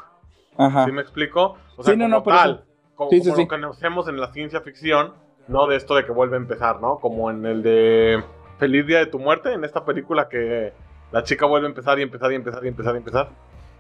Ajá. 0.57 0.85
¿Sí 0.85 0.93
me 0.93 1.01
explico? 1.01 1.57
O 1.77 1.83
sea, 1.83 1.95
sí, 1.95 1.99
no, 1.99 2.09
no, 2.09 2.23
tal, 2.23 2.65
como, 2.95 3.11
lo 3.13 3.49
conocemos 3.49 4.09
en 4.09 4.21
la 4.21 4.33
ciencia 4.33 4.61
ficción, 4.61 5.15
no 5.49 5.67
de 5.67 5.77
esto 5.77 5.95
de 5.95 6.05
que 6.05 6.13
vuelve 6.13 6.37
a 6.37 6.41
empezar, 6.41 6.81
¿no? 6.81 6.99
Como 6.99 7.31
en 7.31 7.47
el 7.47 7.63
de 7.63 8.23
Feliz 8.59 8.87
Día 8.87 8.99
de 8.99 9.07
tu 9.07 9.19
Muerte, 9.19 9.53
en 9.53 9.65
esta 9.65 9.85
película 9.85 10.29
que 10.29 10.75
la 11.13 11.23
chica 11.25 11.47
vuelve 11.47 11.67
a 11.67 11.71
empezar 11.71 11.99
y 11.99 12.03
empezar 12.03 12.31
y 12.33 12.35
empezar 12.35 12.65
y 12.65 12.69
empezar 12.69 12.95
y 12.95 12.99
empezar. 12.99 13.31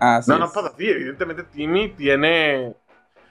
No, 0.00 0.38
no 0.38 0.50
pasa 0.50 0.68
así. 0.68 0.88
Evidentemente, 0.88 1.42
Timmy 1.44 1.90
tiene. 1.90 2.74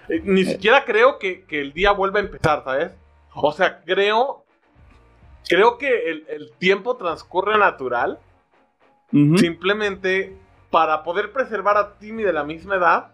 Eh, 0.10 0.22
ni 0.24 0.46
siquiera 0.46 0.86
creo 0.86 1.20
que, 1.20 1.46
el 1.50 1.74
día 1.74 1.92
vuelva 1.92 2.20
a 2.20 2.24
empezar, 2.24 2.64
¿sabes? 2.64 2.92
O 3.34 3.52
sea, 3.52 3.82
creo. 3.82 4.44
Creo 5.48 5.78
que 5.78 6.10
el, 6.10 6.52
tiempo 6.60 6.98
transcurre 6.98 7.58
natural. 7.58 8.20
Simplemente 9.12 10.38
para 10.70 11.02
poder 11.02 11.32
preservar 11.32 11.78
a 11.78 11.98
Timmy 11.98 12.22
de 12.22 12.32
la 12.32 12.44
misma 12.44 12.76
edad 12.76 13.08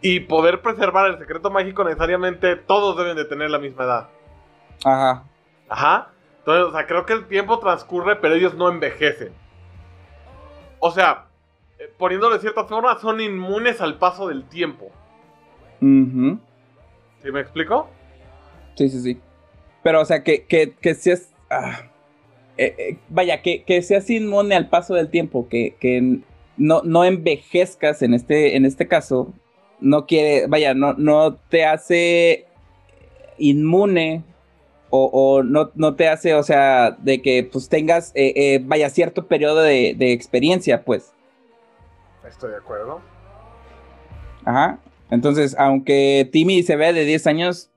y 0.00 0.20
poder 0.20 0.62
preservar 0.62 1.10
el 1.10 1.18
secreto 1.18 1.50
mágico 1.50 1.82
necesariamente 1.82 2.54
todos 2.54 2.96
deben 2.96 3.16
de 3.16 3.24
tener 3.24 3.50
la 3.50 3.58
misma 3.58 3.84
edad. 3.84 4.08
Ajá. 4.84 5.24
Ajá. 5.68 6.10
Entonces, 6.38 6.64
o 6.66 6.72
sea, 6.72 6.86
creo 6.86 7.04
que 7.04 7.12
el 7.12 7.26
tiempo 7.26 7.58
transcurre, 7.58 8.16
pero 8.16 8.34
ellos 8.34 8.54
no 8.54 8.68
envejecen. 8.68 9.32
O 10.78 10.90
sea, 10.90 11.26
eh, 11.78 11.92
poniéndolo 11.98 12.34
de 12.34 12.40
cierta 12.40 12.64
forma, 12.64 12.98
son 12.98 13.20
inmunes 13.20 13.80
al 13.80 13.98
paso 13.98 14.28
del 14.28 14.44
tiempo. 14.44 14.90
Uh 15.80 16.38
¿Sí 17.22 17.30
me 17.30 17.40
explico? 17.40 17.88
Sí, 18.76 18.88
sí, 18.88 19.00
sí. 19.00 19.20
Pero, 19.82 20.00
o 20.00 20.04
sea, 20.04 20.22
que, 20.22 20.44
que, 20.44 20.72
que 20.80 20.94
si 20.94 21.10
es... 21.10 21.32
Ah, 21.50 21.82
eh, 22.56 22.74
eh, 22.78 22.98
vaya, 23.08 23.42
que, 23.42 23.62
que, 23.62 23.80
seas 23.82 24.08
inmune 24.10 24.54
al 24.54 24.68
paso 24.68 24.94
del 24.94 25.08
tiempo, 25.08 25.48
que, 25.48 25.76
que 25.80 26.20
no, 26.56 26.82
no, 26.84 27.04
envejezcas 27.04 28.02
en 28.02 28.14
este, 28.14 28.56
en 28.56 28.66
este 28.66 28.86
caso, 28.86 29.32
no 29.80 30.06
quiere, 30.06 30.46
vaya, 30.46 30.74
no, 30.74 30.92
no 30.94 31.34
te 31.34 31.64
hace 31.64 32.46
inmune 33.38 34.24
o, 34.90 35.42
no, 35.42 35.70
no, 35.74 35.94
te 35.94 36.08
hace, 36.08 36.34
o 36.34 36.42
sea, 36.42 36.90
de 36.90 37.22
que 37.22 37.48
pues 37.50 37.68
tengas, 37.68 38.12
eh, 38.14 38.60
vaya, 38.62 38.90
cierto 38.90 39.26
periodo 39.26 39.62
de, 39.62 39.94
de, 39.96 40.12
experiencia, 40.12 40.82
pues. 40.84 41.14
Estoy 42.28 42.50
de 42.50 42.56
acuerdo. 42.56 43.00
Ajá. 44.44 44.80
Entonces, 45.10 45.56
aunque 45.58 46.28
Timmy 46.32 46.62
se 46.62 46.76
ve 46.76 46.92
de 46.92 47.04
10 47.04 47.26
años, 47.26 47.70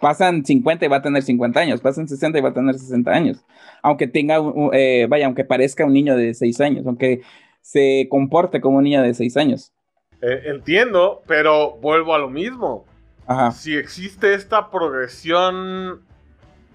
pasan 0.00 0.44
50 0.44 0.84
y 0.84 0.88
va 0.88 0.96
a 0.96 1.02
tener 1.02 1.22
50 1.22 1.60
años, 1.60 1.80
pasan 1.80 2.08
60 2.08 2.38
y 2.38 2.42
va 2.42 2.48
a 2.50 2.54
tener 2.54 2.74
60 2.74 3.10
años. 3.10 3.44
Aunque 3.82 4.08
tenga, 4.08 4.38
eh, 4.72 5.06
vaya, 5.08 5.26
aunque 5.26 5.44
parezca 5.44 5.84
un 5.84 5.92
niño 5.92 6.16
de 6.16 6.34
6 6.34 6.60
años, 6.60 6.86
aunque 6.86 7.22
se 7.60 8.08
comporte 8.10 8.60
como 8.60 8.78
un 8.78 8.84
niño 8.84 9.02
de 9.02 9.14
6 9.14 9.36
años. 9.36 9.72
Eh, 10.20 10.42
entiendo, 10.46 11.22
pero 11.26 11.78
vuelvo 11.80 12.14
a 12.14 12.18
lo 12.18 12.28
mismo. 12.28 12.84
Ajá. 13.26 13.52
Si 13.52 13.76
existe 13.76 14.34
esta 14.34 14.70
progresión 14.70 16.02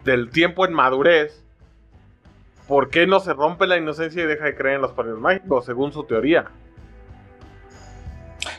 del 0.06 0.30
tiempo 0.30 0.65
en 0.65 0.74
madurez, 0.74 1.43
¿por 2.67 2.89
qué 2.89 3.08
no 3.08 3.20
se 3.20 3.34
rompe 3.34 3.67
la 3.67 3.78
inocencia 3.78 4.24
y 4.24 4.28
deja 4.28 4.46
de 4.46 4.56
creer 4.56 4.76
en 4.76 4.82
los 4.82 4.93
padres 4.93 5.15
mágicos, 5.15 5.65
según 5.65 5.91
su 5.91 6.06
teoría? 6.06 6.46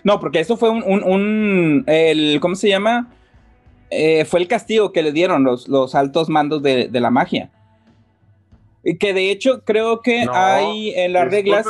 No, 0.08 0.20
porque 0.20 0.40
eso 0.40 0.56
fue 0.56 0.70
un, 0.70 0.82
un, 0.84 1.02
un 1.04 1.84
el, 1.86 2.40
¿cómo 2.40 2.54
se 2.54 2.70
llama? 2.70 3.08
Eh, 3.90 4.24
fue 4.24 4.40
el 4.40 4.48
castigo 4.48 4.90
que 4.90 5.02
le 5.02 5.12
dieron 5.12 5.44
los, 5.44 5.68
los 5.68 5.94
altos 5.94 6.30
mandos 6.30 6.62
de, 6.62 6.88
la 6.90 7.10
magia. 7.10 7.50
Y 8.82 8.96
que 8.96 9.12
de 9.12 9.30
hecho 9.30 9.64
creo 9.66 10.00
que 10.00 10.26
hay 10.32 10.94
en 10.96 11.12
las 11.12 11.30
reglas. 11.30 11.66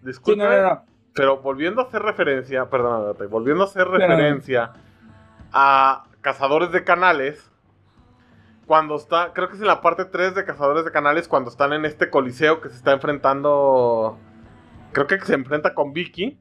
Discúlpeme, 0.00 0.78
pero 1.12 1.42
volviendo 1.42 1.82
a 1.82 1.84
hacer 1.84 2.00
referencia, 2.00 2.64
perdónate, 2.70 3.26
volviendo 3.26 3.64
a 3.64 3.66
hacer 3.66 3.86
referencia 3.86 4.72
a 5.52 6.04
cazadores 6.22 6.72
de 6.72 6.84
canales. 6.84 7.46
Cuando 8.64 8.96
está, 8.96 9.34
creo 9.34 9.48
que 9.48 9.56
es 9.56 9.60
en 9.60 9.66
la 9.66 9.82
parte 9.82 10.06
3 10.06 10.34
de 10.34 10.46
Cazadores 10.46 10.86
de 10.86 10.92
Canales, 10.92 11.28
cuando 11.28 11.50
están 11.50 11.74
en 11.74 11.84
este 11.84 12.08
coliseo 12.08 12.62
que 12.62 12.70
se 12.70 12.76
está 12.76 12.92
enfrentando. 12.92 14.16
Creo 14.92 15.06
que 15.06 15.20
se 15.20 15.34
enfrenta 15.34 15.74
con 15.74 15.92
Vicky 15.92 16.38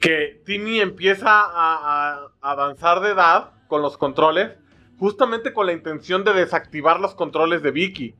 que 0.00 0.42
Timmy 0.44 0.80
empieza 0.80 1.28
a, 1.30 2.28
avanzar 2.40 3.00
de 3.00 3.10
edad 3.10 3.50
con 3.66 3.82
los 3.82 3.98
controles, 3.98 4.52
justamente 4.98 5.52
con 5.52 5.66
la 5.66 5.72
intención 5.72 6.24
de 6.24 6.32
desactivar 6.32 7.00
los 7.00 7.14
controles 7.14 7.62
de 7.62 7.70
Vicky. 7.70 8.14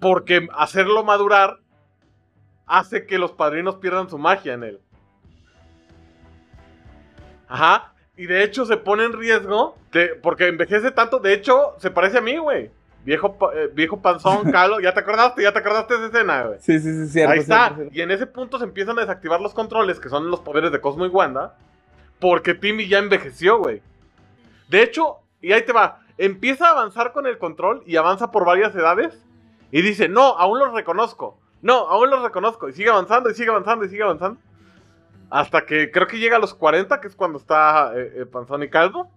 Porque 0.00 0.48
hacerlo 0.52 1.02
madurar 1.04 1.60
hace 2.66 3.06
que 3.06 3.18
los 3.18 3.32
padrinos 3.32 3.76
pierdan 3.76 4.10
su 4.10 4.18
magia 4.18 4.54
en 4.54 4.64
él. 4.64 4.80
Ajá. 7.48 7.94
Y 8.16 8.26
de 8.26 8.44
hecho 8.44 8.64
se 8.64 8.76
pone 8.76 9.04
en 9.04 9.12
riesgo 9.12 9.76
porque 10.22 10.46
envejece 10.46 10.90
tanto. 10.90 11.18
De 11.18 11.32
hecho, 11.32 11.74
se 11.78 11.90
parece 11.90 12.18
a 12.18 12.20
mí, 12.20 12.36
güey. 12.36 12.70
Viejo, 13.04 13.36
eh, 13.54 13.70
viejo 13.72 14.00
panzón, 14.00 14.50
calo. 14.52 14.80
¿Ya 14.80 14.94
te 14.94 15.00
acordaste? 15.00 15.42
¿Ya 15.42 15.52
te 15.52 15.58
acordaste 15.58 15.94
de 15.94 16.06
esa 16.06 16.16
escena, 16.16 16.42
güey? 16.42 16.58
Sí, 16.60 16.78
sí, 16.78 16.92
sí, 16.92 17.08
cierto. 17.08 17.32
Ahí 17.32 17.40
está. 17.40 17.76
Y 17.92 18.00
en 18.00 18.10
ese 18.10 18.26
punto 18.26 18.58
se 18.58 18.64
empiezan 18.64 18.98
a 18.98 19.02
desactivar 19.02 19.40
los 19.40 19.54
controles, 19.54 20.00
que 20.00 20.08
son 20.08 20.30
los 20.30 20.40
poderes 20.40 20.72
de 20.72 20.80
Cosmo 20.80 21.04
y 21.06 21.08
Wanda. 21.08 21.56
Porque 22.18 22.54
Timmy 22.54 22.88
ya 22.88 22.98
envejeció, 22.98 23.58
güey. 23.58 23.82
De 24.68 24.82
hecho, 24.82 25.18
y 25.40 25.52
ahí 25.52 25.62
te 25.62 25.72
va. 25.72 26.00
Empieza 26.16 26.68
a 26.68 26.70
avanzar 26.70 27.12
con 27.12 27.26
el 27.26 27.38
control 27.38 27.82
y 27.86 27.96
avanza 27.96 28.30
por 28.30 28.46
varias 28.46 28.74
edades. 28.74 29.22
Y 29.70 29.82
dice, 29.82 30.08
no, 30.08 30.38
aún 30.38 30.58
los 30.58 30.72
reconozco. 30.72 31.38
No, 31.60 31.88
aún 31.88 32.10
los 32.10 32.22
reconozco. 32.22 32.68
Y 32.68 32.72
sigue 32.72 32.90
avanzando, 32.90 33.30
y 33.30 33.34
sigue 33.34 33.50
avanzando, 33.50 33.84
y 33.84 33.88
sigue 33.88 34.02
avanzando. 34.02 34.40
Hasta 35.30 35.66
que 35.66 35.90
creo 35.90 36.06
que 36.06 36.18
llega 36.18 36.36
a 36.36 36.38
los 36.38 36.54
40, 36.54 37.00
que 37.00 37.08
es 37.08 37.16
cuando 37.16 37.38
está 37.38 37.92
eh, 37.94 38.12
eh, 38.16 38.26
Panzón 38.26 38.62
y 38.62 38.68
Calvo. 38.68 39.10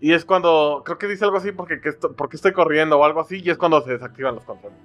Y 0.00 0.12
es 0.12 0.24
cuando, 0.24 0.82
creo 0.84 0.98
que 0.98 1.08
dice 1.08 1.24
algo 1.24 1.38
así 1.38 1.52
porque, 1.52 1.80
porque 2.16 2.36
estoy 2.36 2.52
corriendo 2.52 2.98
o 2.98 3.04
algo 3.04 3.20
así, 3.20 3.40
y 3.42 3.50
es 3.50 3.58
cuando 3.58 3.80
se 3.82 3.92
desactivan 3.92 4.36
los 4.36 4.44
controles. 4.44 4.78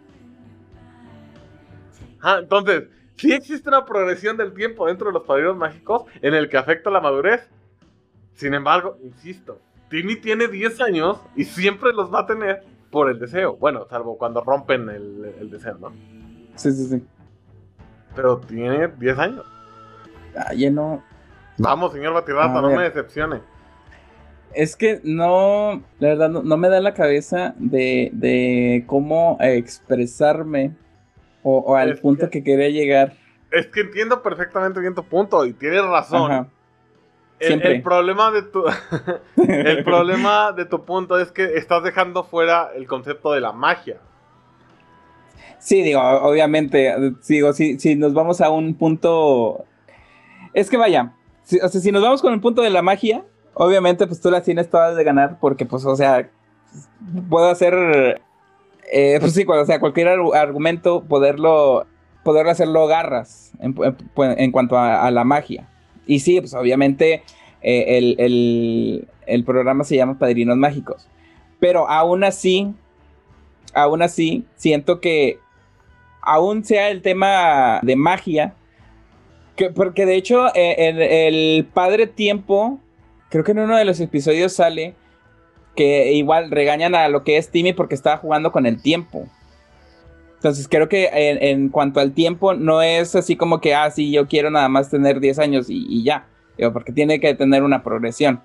Ah, 2.21 2.37
entonces, 2.39 2.85
sí 3.15 3.33
existe 3.33 3.69
una 3.69 3.85
progresión 3.85 4.37
del 4.37 4.53
tiempo 4.53 4.87
dentro 4.87 5.07
de 5.07 5.13
los 5.13 5.23
padrinos 5.23 5.57
mágicos 5.57 6.03
en 6.21 6.33
el 6.33 6.49
que 6.49 6.57
afecta 6.57 6.89
la 6.89 7.01
madurez. 7.01 7.47
Sin 8.33 8.53
embargo, 8.53 8.97
insisto, 9.03 9.59
Timmy 9.89 10.15
tiene 10.15 10.47
10 10.47 10.81
años 10.81 11.19
y 11.35 11.43
siempre 11.43 11.93
los 11.93 12.11
va 12.11 12.21
a 12.21 12.25
tener 12.25 12.63
por 12.89 13.09
el 13.09 13.19
deseo. 13.19 13.57
Bueno, 13.57 13.85
salvo 13.89 14.17
cuando 14.17 14.41
rompen 14.41 14.89
el, 14.89 15.51
deseo, 15.51 15.77
¿no? 15.79 15.91
Sí, 16.55 16.71
sí, 16.71 16.85
sí. 16.85 17.05
Pero 18.15 18.39
tiene 18.39 18.87
10 18.87 19.19
años. 19.19 19.45
Ah, 20.35 20.53
lleno. 20.53 21.03
Vamos, 21.59 21.91
señor 21.93 22.13
Batirrata, 22.13 22.61
no 22.61 22.71
me 22.71 22.83
decepcione. 22.83 23.41
Es 24.55 24.75
que 24.75 24.99
no, 25.03 25.83
la 25.99 26.09
verdad, 26.09 26.29
no, 26.29 26.57
me 26.57 26.69
da 26.69 26.79
la 26.79 26.93
cabeza 26.93 27.55
de, 27.57 28.83
cómo 28.87 29.37
expresarme 29.39 30.71
o, 31.43 31.75
al 31.75 31.97
punto 31.97 32.29
que, 32.29 32.43
quería 32.43 32.69
llegar. 32.69 33.13
Es 33.51 33.67
que 33.67 33.81
entiendo 33.81 34.21
perfectamente 34.21 34.79
bien 34.79 34.95
tu 34.95 35.03
punto 35.03 35.45
y 35.45 35.53
tienes 35.53 35.83
razón. 35.83 36.49
El, 37.39 37.81
problema 37.81 38.31
de 38.31 38.43
tu 38.43 38.63
el 39.47 39.83
problema 39.83 40.53
de 40.53 40.65
tu 40.65 40.85
punto 40.85 41.19
es 41.19 41.31
que 41.31 41.57
estás 41.57 41.83
dejando 41.83 42.23
fuera 42.23 42.71
el 42.73 42.87
concepto 42.87 43.33
de 43.33 43.41
la 43.41 43.51
magia. 43.51 43.97
Sí, 45.59 45.81
digo, 45.81 46.01
obviamente, 46.01 46.93
digo, 47.27 47.53
si, 47.53 47.79
si 47.79 47.95
nos 47.95 48.13
vamos 48.13 48.41
a 48.41 48.49
un 48.49 48.75
punto... 48.75 49.65
Es 50.53 50.69
que 50.69 50.77
vaya, 50.77 51.13
o 51.61 51.67
sea, 51.67 51.81
si 51.81 51.91
nos 51.91 52.01
vamos 52.01 52.21
con 52.21 52.33
el 52.33 52.41
punto 52.41 52.61
de 52.61 52.69
la 52.69 52.81
magia, 52.81 53.23
obviamente 53.53 54.07
pues 54.07 54.21
tú 54.21 54.31
las 54.31 54.43
tienes 54.43 54.69
todas 54.69 54.95
de 54.95 55.03
ganar 55.03 55.37
porque 55.39 55.65
pues, 55.65 55.85
o 55.85 55.95
sea, 55.95 56.29
puedo 57.29 57.49
hacer, 57.49 58.21
eh, 58.91 59.17
pues 59.19 59.33
sí, 59.33 59.45
o 59.47 59.65
sea, 59.65 59.79
cualquier 59.79 60.07
argumento, 60.07 61.03
poderlo, 61.03 61.85
poderlo 62.23 62.51
hacerlo 62.51 62.87
garras 62.87 63.51
en, 63.59 63.75
en, 64.15 64.51
cuanto 64.51 64.77
a, 64.77 65.09
la 65.11 65.23
magia. 65.23 65.69
Y 66.05 66.19
sí, 66.19 66.39
pues 66.39 66.53
obviamente 66.53 67.23
eh, 67.61 67.97
el, 67.97 68.15
el, 68.19 69.07
el 69.25 69.43
programa 69.43 69.83
se 69.83 69.95
llama 69.95 70.17
Padrinos 70.17 70.57
Mágicos. 70.57 71.07
Pero 71.59 71.89
aún 71.89 72.23
así, 72.23 72.73
aún 73.73 74.01
así, 74.01 74.45
siento 74.55 74.99
que 74.99 75.39
aún 76.21 76.63
sea 76.63 76.89
el 76.89 77.01
tema 77.01 77.79
de 77.83 77.95
magia, 77.95 78.55
que, 79.55 79.69
porque 79.69 80.05
de 80.05 80.15
hecho 80.15 80.47
eh, 80.55 81.27
el, 81.27 81.65
Padre 81.65 82.07
Tiempo, 82.07 82.79
creo 83.33 83.43
que 83.43 83.53
en 83.53 83.59
uno 83.59 83.75
de 83.75 83.83
los 83.83 83.99
episodios 83.99 84.53
sale 84.53 84.93
que 85.75 86.13
igual 86.13 86.51
regañan 86.51 86.93
a 86.93 87.07
lo 87.07 87.23
que 87.23 87.37
es 87.37 87.49
Timmy 87.49 87.73
porque 87.73 87.95
estaba 87.95 88.17
jugando 88.17 88.51
con 88.51 88.67
el 88.67 88.79
tiempo. 88.79 89.27
Entonces 90.35 90.67
creo 90.67 90.87
que 90.87 91.09
en, 91.11 91.69
cuanto 91.69 91.99
al 91.99 92.11
tiempo 92.11 92.53
no 92.53 92.83
es 92.83 93.15
así 93.15 93.35
como 93.35 93.59
que, 93.59 93.73
ah, 93.73 93.89
sí, 93.89 94.11
yo 94.11 94.27
quiero 94.27 94.51
nada 94.51 94.69
más 94.69 94.91
tener 94.91 95.19
10 95.19 95.39
años 95.39 95.65
y, 95.67 96.03
ya, 96.03 96.27
porque 96.73 96.91
tiene 96.91 97.19
que 97.19 97.33
tener 97.33 97.63
una 97.63 97.81
progresión. 97.81 98.39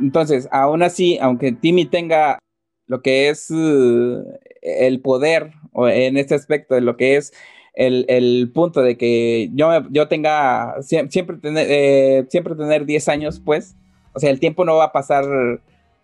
Entonces, 0.00 0.48
aún 0.52 0.84
así, 0.84 1.18
aunque 1.20 1.50
Timmy 1.50 1.84
tenga 1.84 2.38
lo 2.86 3.02
que 3.02 3.30
es 3.30 3.50
uh, 3.50 4.24
el 4.60 5.00
poder, 5.00 5.54
o 5.72 5.88
en 5.88 6.18
este 6.18 6.36
aspecto, 6.36 6.76
de 6.76 6.82
lo 6.82 6.96
que 6.96 7.16
es 7.16 7.32
el, 7.74 8.50
punto 8.52 8.82
de 8.82 8.96
que 8.96 9.50
yo, 9.54 9.70
yo 9.90 10.08
tenga, 10.08 10.76
siempre 10.82 11.36
tener, 11.38 11.66
eh, 11.70 12.26
siempre 12.28 12.54
tener 12.54 12.84
10 12.84 13.08
años, 13.08 13.40
pues, 13.44 13.76
o 14.12 14.20
sea, 14.20 14.30
el 14.30 14.40
tiempo 14.40 14.64
no 14.64 14.76
va 14.76 14.84
a 14.84 14.92
pasar 14.92 15.24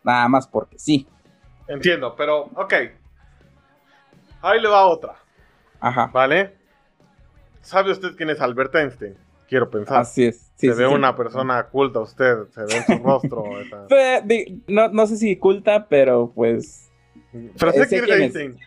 nada 0.03 0.29
más 0.29 0.47
porque 0.47 0.79
sí. 0.79 1.07
Entiendo, 1.67 2.15
pero, 2.17 2.45
ok. 2.55 2.75
Ahí 4.41 4.61
le 4.61 4.69
va 4.69 4.87
otra. 4.87 5.15
Ajá. 5.81 6.11
¿Vale? 6.13 6.55
¿Sabe 7.61 7.93
usted 7.93 8.17
quién 8.17 8.31
es 8.31 8.41
Albert 8.41 8.75
Einstein? 8.75 9.17
Quiero 9.49 9.69
pensar. 9.71 9.99
Así 9.99 10.27
es. 10.27 10.51
se 10.57 10.73
ve 10.73 10.87
una 10.87 11.17
persona 11.17 11.63
culta 11.65 12.01
usted, 12.01 12.49
se 12.51 12.63
ve 12.63 12.77
en 12.77 12.85
su 12.85 13.05
rostro. 13.05 13.45
no, 14.69 14.89
no 14.89 15.07
sé 15.07 15.17
si 15.17 15.37
culta, 15.37 15.87
pero 15.89 16.33
pues. 16.35 16.91
Pero 17.59 17.73
sé 17.73 17.87
quién 17.89 18.05
es 18.05 18.11
Einstein. 18.11 18.59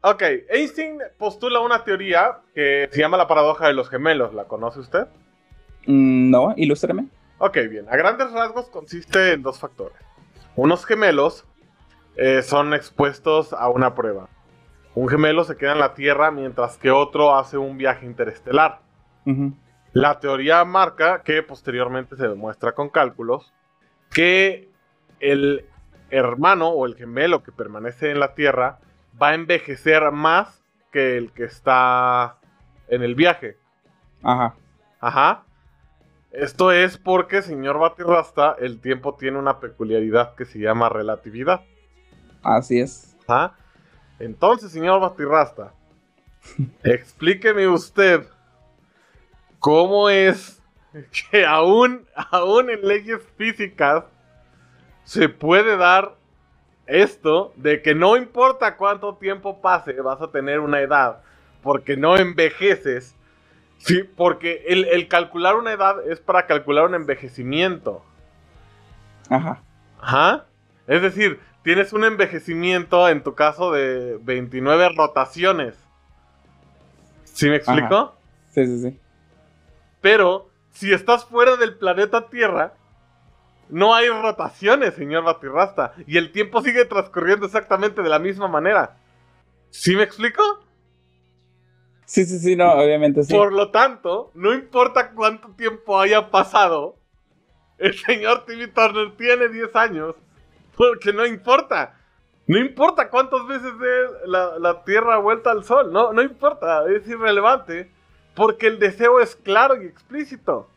Ok, 0.00 0.22
Einstein 0.48 0.98
postula 1.18 1.60
una 1.60 1.84
teoría 1.84 2.38
que 2.54 2.88
se 2.90 3.00
llama 3.00 3.16
la 3.16 3.26
paradoja 3.28 3.66
de 3.66 3.74
los 3.74 3.88
gemelos. 3.88 4.34
¿La 4.34 4.44
conoce 4.44 4.80
usted? 4.80 5.06
Mm, 5.86 6.30
no, 6.30 6.54
ilústreme. 6.56 7.08
Ok, 7.38 7.56
bien. 7.70 7.86
A 7.88 7.96
grandes 7.96 8.32
rasgos 8.32 8.68
consiste 8.68 9.32
en 9.32 9.42
dos 9.42 9.58
factores. 9.58 9.98
Unos 10.56 10.84
gemelos 10.84 11.44
eh, 12.16 12.42
son 12.42 12.74
expuestos 12.74 13.52
a 13.52 13.68
una 13.68 13.94
prueba. 13.94 14.28
Un 14.94 15.08
gemelo 15.08 15.44
se 15.44 15.56
queda 15.56 15.72
en 15.72 15.78
la 15.78 15.94
Tierra 15.94 16.32
mientras 16.32 16.76
que 16.76 16.90
otro 16.90 17.36
hace 17.36 17.56
un 17.56 17.78
viaje 17.78 18.04
interestelar. 18.04 18.80
La 19.92 20.18
teoría 20.20 20.64
marca 20.64 21.22
que 21.22 21.42
posteriormente 21.42 22.16
se 22.16 22.26
demuestra 22.26 22.72
con 22.72 22.88
cálculos 22.88 23.52
que 24.10 24.68
el 25.20 25.66
hermano 26.10 26.70
o 26.70 26.86
el 26.86 26.96
gemelo 26.96 27.42
que 27.42 27.52
permanece 27.52 28.10
en 28.10 28.20
la 28.20 28.34
Tierra 28.34 28.78
va 29.20 29.28
a 29.28 29.34
envejecer 29.34 30.10
más 30.12 30.62
que 30.92 31.16
el 31.16 31.32
que 31.32 31.44
está 31.44 32.38
en 32.88 33.02
el 33.02 33.14
viaje. 33.14 33.56
Ajá. 34.22 34.54
Ajá. 35.00 35.44
Esto 36.30 36.72
es 36.72 36.98
porque, 36.98 37.42
señor 37.42 37.78
Batirrasta, 37.78 38.56
el 38.58 38.80
tiempo 38.80 39.14
tiene 39.14 39.38
una 39.38 39.60
peculiaridad 39.60 40.34
que 40.34 40.44
se 40.44 40.58
llama 40.58 40.88
relatividad. 40.88 41.62
Así 42.42 42.80
es. 42.80 43.16
Ajá. 43.26 43.54
Entonces, 44.18 44.72
señor 44.72 45.00
Batirrasta, 45.00 45.72
explíqueme 46.82 47.68
usted 47.68 48.26
cómo 49.58 50.08
es 50.08 50.60
que 51.30 51.46
aún, 51.46 52.06
aún 52.14 52.70
en 52.70 52.86
leyes 52.86 53.22
físicas 53.36 54.04
se 55.04 55.28
puede 55.28 55.76
dar 55.76 56.17
esto 56.88 57.52
de 57.56 57.82
que 57.82 57.94
no 57.94 58.16
importa 58.16 58.76
cuánto 58.76 59.16
tiempo 59.16 59.60
pase, 59.60 59.92
vas 60.00 60.20
a 60.20 60.30
tener 60.30 60.60
una 60.60 60.80
edad, 60.80 61.20
porque 61.62 61.96
no 61.96 62.16
envejeces. 62.16 63.14
Sí, 63.78 64.02
porque 64.02 64.64
el, 64.66 65.06
calcular 65.06 65.54
una 65.54 65.72
edad 65.72 65.96
es 66.10 66.18
para 66.18 66.46
calcular 66.46 66.86
un 66.86 66.94
envejecimiento. 66.96 68.02
Ajá. 69.30 69.62
Ajá. 70.00 70.46
Es 70.88 71.00
decir, 71.02 71.38
tienes 71.62 71.92
un 71.92 72.04
envejecimiento 72.04 73.08
en 73.08 73.22
tu 73.22 73.34
caso 73.34 73.70
de 73.70 74.18
29 74.22 74.88
rotaciones. 74.96 75.76
¿Sí 77.24 77.48
me 77.48 77.56
explico? 77.56 78.16
Sí, 78.50 78.66
sí, 78.66 78.80
sí. 78.80 79.00
Pero 80.00 80.48
si 80.72 80.92
estás 80.92 81.24
fuera 81.24 81.56
del 81.56 81.76
planeta 81.76 82.28
Tierra, 82.28 82.72
no 83.68 83.94
hay 83.94 84.08
rotaciones, 84.08 84.94
señor 84.94 85.24
Batirrasta. 85.24 85.92
Y 86.06 86.16
el 86.16 86.32
tiempo 86.32 86.62
sigue 86.62 86.84
transcurriendo 86.84 87.46
exactamente 87.46 88.02
de 88.02 88.08
la 88.08 88.18
misma 88.18 88.48
manera. 88.48 88.96
¿Sí 89.70 89.96
me 89.96 90.02
explico? 90.02 90.42
Sí, 92.04 92.24
sí, 92.24 92.38
sí, 92.38 92.56
no, 92.56 92.72
obviamente 92.72 93.22
sí. 93.22 93.32
Por 93.32 93.52
lo 93.52 93.70
tanto, 93.70 94.30
no 94.34 94.54
importa 94.54 95.10
cuánto 95.10 95.48
tiempo 95.50 96.00
haya 96.00 96.30
pasado, 96.30 96.96
el 97.76 97.94
señor 97.94 98.46
Timmy 98.46 98.66
Turner 98.68 99.14
tiene 99.16 99.48
10 99.48 99.76
años, 99.76 100.14
porque 100.76 101.12
no 101.12 101.26
importa. 101.26 101.94
No 102.46 102.58
importa 102.58 103.10
cuántas 103.10 103.46
veces 103.46 103.78
dé 103.78 104.26
la, 104.26 104.58
la 104.58 104.82
Tierra 104.84 105.18
vuelta 105.18 105.50
al 105.50 105.64
Sol, 105.64 105.92
no, 105.92 106.14
no 106.14 106.22
importa, 106.22 106.84
es 106.90 107.06
irrelevante 107.06 107.90
porque 108.38 108.68
el 108.68 108.78
deseo 108.78 109.18
es 109.18 109.34
claro 109.34 109.82
y 109.82 109.86
explícito. 109.86 110.70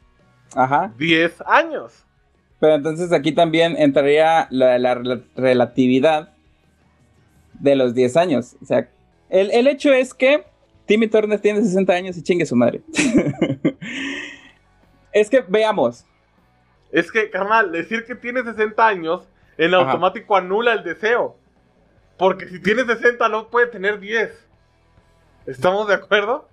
Ajá. 0.55 0.91
10 0.97 1.43
años. 1.45 2.07
Pero 2.61 2.75
entonces 2.75 3.11
aquí 3.11 3.31
también 3.31 3.75
entraría 3.79 4.47
la, 4.51 4.93
relatividad 5.35 6.31
de 7.53 7.75
los 7.75 7.95
10 7.95 8.17
años. 8.17 8.55
O 8.61 8.65
sea, 8.65 8.87
el, 9.29 9.67
hecho 9.67 9.91
es 9.91 10.13
que 10.13 10.45
Timmy 10.85 11.07
Turner 11.07 11.39
tiene 11.39 11.63
60 11.63 11.91
años 11.91 12.17
y 12.17 12.21
chingue 12.21 12.45
su 12.45 12.55
madre. 12.55 12.81
es 15.11 15.31
que 15.31 15.43
veamos. 15.47 16.05
Es 16.91 17.11
que, 17.11 17.31
carnal, 17.31 17.71
decir 17.71 18.05
que 18.05 18.13
tiene 18.13 18.43
60 18.43 18.87
años 18.87 19.27
en 19.57 19.73
automático 19.73 20.35
anula 20.35 20.73
el 20.73 20.83
deseo. 20.83 21.37
Porque 22.15 22.47
si 22.47 22.61
tiene 22.61 22.85
60 22.85 23.27
no 23.29 23.47
puede 23.47 23.67
tener 23.67 23.99
10. 23.99 24.29
¿Estamos 25.47 25.87
de 25.87 25.95
acuerdo? 25.95 26.47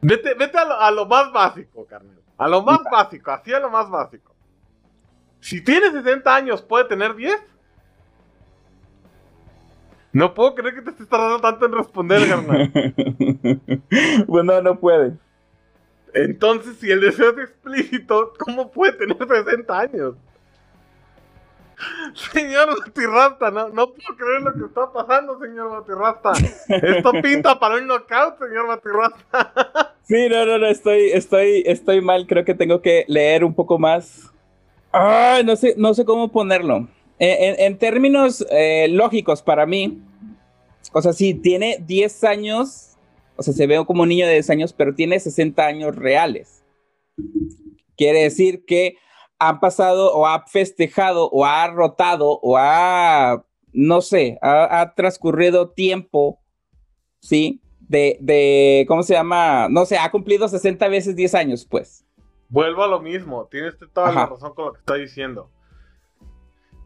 Vete, 0.00 0.30
a, 0.30 0.90
lo, 0.90 1.04
más 1.04 1.30
básico, 1.32 1.84
carnal. 1.84 2.16
A 2.38 2.48
lo 2.48 2.62
más 2.62 2.80
básico, 2.90 3.30
así 3.30 3.52
a 3.52 3.60
lo 3.60 3.68
más 3.68 3.90
básico. 3.90 4.27
Si 5.40 5.62
tiene 5.62 5.90
60 5.90 6.34
años, 6.34 6.62
¿puede 6.62 6.84
tener 6.84 7.14
10? 7.14 7.38
No 10.12 10.34
puedo 10.34 10.54
creer 10.54 10.74
que 10.74 10.82
te 10.82 10.90
estés 10.90 11.08
tardando 11.08 11.40
tanto 11.40 11.66
en 11.66 11.72
responder, 11.72 12.28
carnal. 12.28 12.72
bueno, 14.26 14.60
no 14.62 14.78
puede. 14.80 15.12
Entonces, 16.14 16.76
si 16.78 16.90
el 16.90 17.00
deseo 17.00 17.30
es 17.30 17.50
explícito, 17.50 18.32
¿cómo 18.38 18.70
puede 18.70 18.94
tener 18.94 19.16
60 19.16 19.78
años? 19.78 20.14
Señor 22.32 22.68
Batirrasta, 22.78 23.50
no, 23.50 23.68
no 23.68 23.92
puedo 23.92 24.16
creer 24.16 24.42
lo 24.42 24.52
que 24.54 24.64
está 24.64 24.92
pasando, 24.92 25.38
señor 25.38 25.70
Batirrasta. 25.70 26.32
Esto 26.68 27.12
pinta 27.22 27.58
para 27.58 27.76
un 27.76 27.86
knockout, 27.86 28.38
señor 28.38 28.66
Batirrasta. 28.66 29.94
Sí, 30.08 30.26
no, 30.26 30.46
no, 30.46 30.56
no, 30.56 30.66
estoy, 30.66 31.10
estoy, 31.10 31.62
estoy 31.66 32.00
mal. 32.00 32.26
Creo 32.26 32.42
que 32.42 32.54
tengo 32.54 32.80
que 32.80 33.04
leer 33.08 33.44
un 33.44 33.54
poco 33.54 33.78
más. 33.78 34.32
No 34.92 35.56
sé, 35.56 35.74
no 35.76 35.94
sé 35.94 36.04
cómo 36.04 36.28
ponerlo. 36.28 36.88
En, 37.18 37.78
términos 37.78 38.46
eh, 38.50 38.86
lógicos, 38.88 39.42
para 39.42 39.66
mí, 39.66 40.00
o 40.92 41.02
sea, 41.02 41.12
si 41.12 41.34
tiene 41.34 41.78
10 41.86 42.24
años, 42.24 42.96
o 43.36 43.42
sea, 43.42 43.52
se 43.52 43.66
ve 43.66 43.84
como 43.84 44.02
un 44.02 44.08
niño 44.08 44.26
de 44.26 44.34
10 44.34 44.50
años, 44.50 44.72
pero 44.72 44.94
tiene 44.94 45.18
60 45.18 45.66
años 45.66 45.96
reales. 45.96 46.62
Quiere 47.96 48.22
decir 48.22 48.64
que 48.64 48.96
han 49.38 49.60
pasado 49.60 50.14
o 50.14 50.26
ha 50.26 50.46
festejado 50.46 51.28
o 51.30 51.44
ha 51.44 51.68
rotado 51.68 52.38
o 52.42 52.56
ha, 52.56 53.44
no 53.72 54.00
sé, 54.00 54.38
ha, 54.40 54.92
transcurrido 54.96 55.70
tiempo, 55.70 56.40
¿sí? 57.20 57.60
De, 57.80 58.18
de, 58.20 58.84
¿cómo 58.86 59.02
se 59.02 59.14
llama? 59.14 59.68
No 59.68 59.86
sé, 59.86 59.98
ha 59.98 60.10
cumplido 60.10 60.46
60 60.46 60.88
veces 60.88 61.16
10 61.16 61.34
años, 61.34 61.66
pues. 61.68 62.04
Vuelvo 62.48 62.82
a 62.82 62.88
lo 62.88 63.00
mismo, 63.00 63.46
tienes 63.50 63.76
toda 63.92 64.12
la 64.12 64.26
razón 64.26 64.54
con 64.54 64.66
lo 64.66 64.72
que 64.72 64.78
está 64.78 64.94
diciendo. 64.94 65.50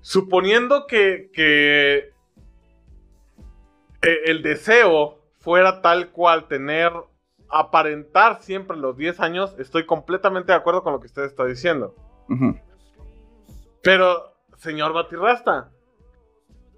Suponiendo 0.01 0.87
que, 0.89 1.31
que 1.33 2.13
eh, 4.03 4.21
el 4.25 4.43
deseo 4.43 5.21
fuera 5.39 5.81
tal 5.81 6.11
cual 6.11 6.49
tener, 6.49 6.93
aparentar 7.49 8.43
siempre 8.43 8.77
los 8.77 8.97
10 8.97 9.21
años, 9.21 9.55
estoy 9.59 9.87
completamente 9.87 10.53
de 10.53 10.59
acuerdo 10.59 10.83
con 10.83 10.93
lo 10.93 11.01
que 11.01 11.07
usted 11.07 11.23
está 11.25 11.45
diciendo. 11.45 11.95
Pero, 13.83 14.35
señor 14.57 14.93
Batirrasta, 14.93 15.71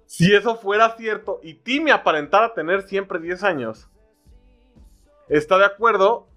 si 0.05 0.35
eso 0.35 0.55
fuera 0.57 0.95
cierto 0.95 1.39
y 1.41 1.55
Timmy 1.55 1.91
aparentara 1.91 2.53
tener 2.53 2.83
siempre 2.83 3.19
10 3.19 3.43
años, 3.43 3.89
está 5.27 5.57
de 5.57 5.65
acuerdo 5.65 6.27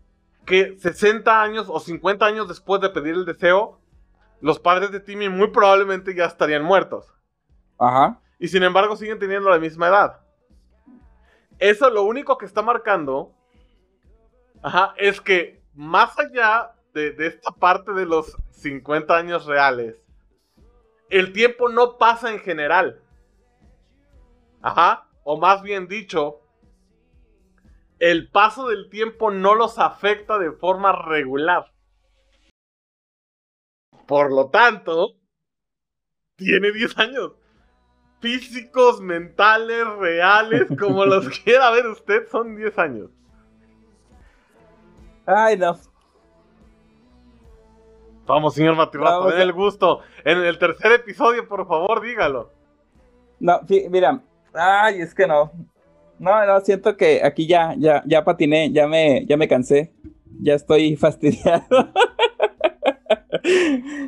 que 0.48 0.78
60 0.78 1.42
años 1.42 1.66
o 1.68 1.78
50 1.78 2.24
años 2.24 2.48
después 2.48 2.80
de 2.80 2.88
pedir 2.88 3.14
el 3.14 3.26
deseo, 3.26 3.80
los 4.40 4.58
padres 4.58 4.90
de 4.90 5.00
Timmy 5.00 5.28
muy 5.28 5.48
probablemente 5.48 6.14
ya 6.14 6.24
estarían 6.24 6.62
muertos. 6.64 7.14
Ajá. 7.78 8.20
Y 8.38 8.48
sin 8.48 8.62
embargo 8.62 8.96
siguen 8.96 9.18
teniendo 9.18 9.50
la 9.50 9.58
misma 9.58 9.88
edad. 9.88 10.20
Eso 11.58 11.90
lo 11.90 12.02
único 12.02 12.38
que 12.38 12.46
está 12.46 12.62
marcando 12.62 13.34
ajá, 14.62 14.94
es 14.96 15.20
que 15.20 15.62
más 15.74 16.18
allá 16.18 16.72
de, 16.94 17.12
de 17.12 17.26
esta 17.26 17.50
parte 17.52 17.92
de 17.92 18.06
los 18.06 18.36
50 18.50 19.14
años 19.14 19.44
reales, 19.44 20.02
el 21.10 21.32
tiempo 21.32 21.68
no 21.68 21.98
pasa 21.98 22.30
en 22.32 22.38
general. 22.38 23.02
Ajá. 24.62 25.08
O 25.24 25.38
más 25.38 25.62
bien 25.62 25.88
dicho, 25.88 26.40
el 27.98 28.30
paso 28.30 28.68
del 28.68 28.88
tiempo 28.90 29.30
no 29.30 29.54
los 29.54 29.78
afecta 29.78 30.38
de 30.38 30.52
forma 30.52 30.92
regular. 30.92 31.72
Por 34.06 34.32
lo 34.32 34.48
tanto, 34.48 35.14
tiene 36.36 36.72
10 36.72 36.98
años. 36.98 37.32
Físicos, 38.20 39.00
mentales, 39.00 39.86
reales, 39.98 40.66
como 40.78 41.04
los 41.04 41.28
quiera 41.44 41.70
ver 41.70 41.86
usted, 41.86 42.26
son 42.28 42.56
10 42.56 42.78
años. 42.78 43.10
Ay, 45.26 45.56
no. 45.58 45.78
Vamos, 48.26 48.54
señor 48.54 48.76
Matirrato, 48.76 49.28
den 49.30 49.40
el 49.40 49.52
gusto. 49.52 50.00
En 50.24 50.38
el 50.38 50.58
tercer 50.58 50.92
episodio, 50.92 51.48
por 51.48 51.66
favor, 51.66 52.00
dígalo. 52.00 52.50
No, 53.40 53.60
mira. 53.90 54.20
Ay, 54.52 55.00
es 55.00 55.14
que 55.14 55.26
no. 55.26 55.50
No, 56.18 56.46
no, 56.46 56.60
siento 56.60 56.96
que 56.96 57.22
aquí 57.24 57.46
ya, 57.46 57.74
ya, 57.78 58.02
ya 58.06 58.24
patiné, 58.24 58.72
ya 58.72 58.86
me, 58.86 59.24
ya 59.26 59.36
me 59.36 59.48
cansé. 59.48 59.92
Ya 60.40 60.54
estoy 60.54 60.96
fastidiado. 60.96 61.92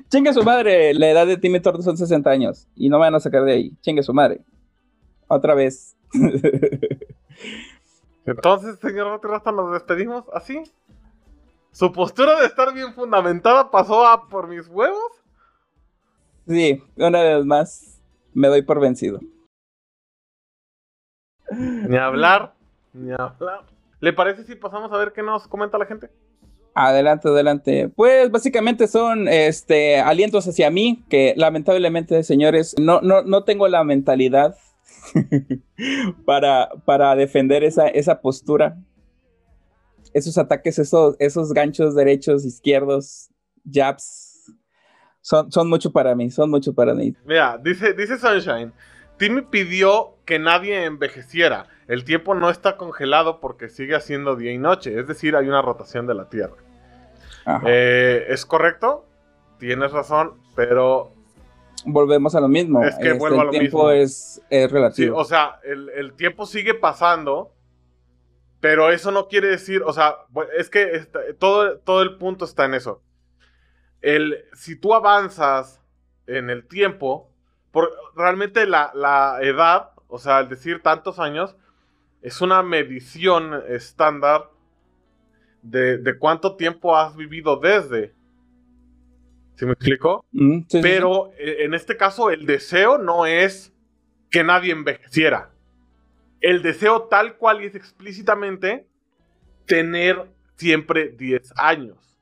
Chingue 0.09 0.33
su 0.33 0.43
madre, 0.43 0.95
la 0.95 1.11
edad 1.11 1.27
de 1.27 1.37
Timmy 1.37 1.61
Turtle 1.61 1.83
son 1.83 1.97
60 1.97 2.31
años. 2.31 2.69
Y 2.75 2.89
no 2.89 2.99
me 2.99 3.07
van 3.07 3.15
a 3.15 3.21
sacar 3.21 3.45
de 3.45 3.53
ahí. 3.53 3.73
Chingue 3.81 4.03
su 4.03 4.13
madre. 4.13 4.41
Otra 5.29 5.55
vez. 5.55 5.97
Entonces, 8.27 8.79
señor 8.81 9.11
Batirrasta, 9.11 9.53
nos 9.53 9.73
despedimos 9.73 10.25
así. 10.33 10.63
¿Su 11.73 11.93
postura 11.93 12.41
de 12.41 12.47
estar 12.47 12.75
bien 12.75 12.93
fundamentada 12.95 13.71
pasó 13.71 14.07
a 14.07 14.29
por 14.29 14.49
mis 14.49 14.67
huevos? 14.69 15.13
Sí, 16.49 16.83
una 16.97 17.23
vez 17.23 17.45
más 17.45 18.01
me 18.35 18.49
doy 18.49 18.63
por 18.63 18.81
vencido. 18.81 19.21
Ni 21.51 21.97
hablar, 21.97 22.55
ni 22.93 23.13
hablar. 23.13 23.65
¿Le 24.01 24.13
parece 24.13 24.45
si 24.45 24.55
pasamos 24.55 24.93
a 24.93 24.97
ver 24.97 25.13
qué 25.13 25.23
nos 25.23 25.47
comenta 25.47 25.79
la 25.79 25.87
gente? 25.87 26.11
Adelante, 26.75 27.29
adelante. 27.29 27.89
Pues 27.95 28.31
básicamente 28.31 28.87
son 28.87 29.29
este 29.29 30.01
alientos 30.01 30.47
hacia 30.47 30.71
mí, 30.71 31.05
que 31.09 31.35
lamentablemente, 31.37 32.23
señores, 32.23 32.75
no, 32.81 33.01
no, 33.01 33.23
no 33.23 33.45
tengo 33.45 33.69
la 33.69 33.85
mentalidad 33.85 34.57
para, 36.25 36.71
para 36.85 37.15
defender 37.17 37.65
esa, 37.65 37.89
esa 37.89 38.21
postura. 38.21 38.79
Esos 40.15 40.39
ataques, 40.39 40.79
esos, 40.79 41.17
esos 41.19 41.53
ganchos 41.53 41.95
derechos, 41.95 42.45
izquierdos, 42.45 43.29
jabs, 43.71 44.31
son, 45.21 45.53
son 45.53 45.69
mucho 45.69 45.93
para 45.93 46.15
mí, 46.15 46.31
son 46.31 46.51
mucho 46.51 46.75
para 46.75 46.95
mí. 46.95 47.15
Mira, 47.25 47.59
dice, 47.63 47.93
dice 47.93 48.19
Sunshine, 48.19 48.73
Timmy 49.21 49.43
pidió 49.43 50.17
que 50.25 50.39
nadie 50.39 50.87
envejeciera. 50.87 51.67
El 51.89 52.05
tiempo 52.05 52.35
no 52.35 52.49
está 52.49 52.79
congelado 52.79 53.39
porque 53.39 53.69
sigue 53.69 53.95
haciendo 53.95 54.35
día 54.35 54.51
y 54.51 54.57
noche. 54.57 54.99
Es 54.99 55.07
decir, 55.07 55.37
hay 55.37 55.47
una 55.47 55.61
rotación 55.61 56.07
de 56.07 56.15
la 56.15 56.31
Tierra. 56.31 56.57
Eh, 57.67 58.25
¿Es 58.31 58.47
correcto? 58.47 59.05
Tienes 59.59 59.93
razón, 59.93 60.41
pero... 60.57 61.13
Volvemos 61.85 62.35
a 62.35 62.41
lo 62.41 62.49
mismo. 62.49 62.83
Es 62.83 62.97
que 62.97 63.09
este, 63.09 63.19
vuelvo 63.19 63.43
a 63.43 63.45
lo 63.45 63.53
el 63.53 63.59
tiempo 63.59 63.77
mismo. 63.89 63.91
Es, 63.91 64.41
es 64.49 64.73
relativo. 64.73 65.17
Sí, 65.17 65.21
o 65.21 65.25
sea, 65.27 65.61
el, 65.65 65.91
el, 65.91 66.15
tiempo 66.15 66.47
sigue 66.47 66.73
pasando, 66.73 67.53
pero 68.59 68.91
eso 68.91 69.11
no 69.11 69.29
quiere 69.29 69.49
decir, 69.49 69.83
o 69.83 69.93
sea, 69.93 70.17
es 70.57 70.71
que 70.71 70.93
está, 70.93 71.21
todo, 71.39 71.79
todo 71.81 72.01
el 72.01 72.17
punto 72.17 72.47
está 72.47 72.65
en 72.65 72.73
eso. 72.73 73.03
El, 74.01 74.47
si 74.55 74.77
tú 74.77 74.95
avanzas 74.95 75.83
en 76.27 76.49
el 76.49 76.67
tiempo, 76.67 77.30
por, 77.73 77.91
realmente 78.17 78.67
la, 78.67 78.91
la, 78.95 79.39
edad, 79.43 79.91
o 80.09 80.19
sea, 80.19 80.41
el 80.41 80.49
decir 80.49 80.83
tantos 80.83 81.19
años, 81.19 81.57
es 82.23 82.41
una 82.41 82.63
medición 82.63 83.63
estándar 83.69 84.51
de, 85.63 85.99
de 85.99 86.19
cuánto 86.19 86.57
tiempo 86.57 86.97
has 86.97 87.17
vivido 87.17 87.57
desde. 87.57 88.15
¿Sí 89.57 89.67
me 89.67 89.73
explico? 89.73 90.25
Mm, 90.33 90.61
sí, 90.69 90.81
Pero 90.83 91.31
sí. 91.37 91.45
en 91.45 91.75
este 91.75 91.97
caso 91.97 92.31
el 92.31 92.47
deseo 92.47 92.99
no 92.99 93.27
es 93.27 93.73
que 94.31 94.43
nadie 94.43 94.73
envejeciera. 94.73 95.51
El 96.41 96.63
deseo 96.63 97.03
tal 97.03 97.37
cual 97.37 97.63
y 97.63 97.67
es 97.67 97.75
explícitamente 97.75 98.87
tener 99.67 100.31
siempre 100.57 101.11
10 101.11 101.53
años. 101.57 102.19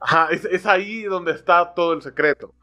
Ajá, 0.00 0.28
es, 0.30 0.44
es 0.44 0.64
ahí 0.66 1.02
donde 1.02 1.32
está 1.32 1.74
todo 1.74 1.92
el 1.92 2.02
secreto. 2.02 2.54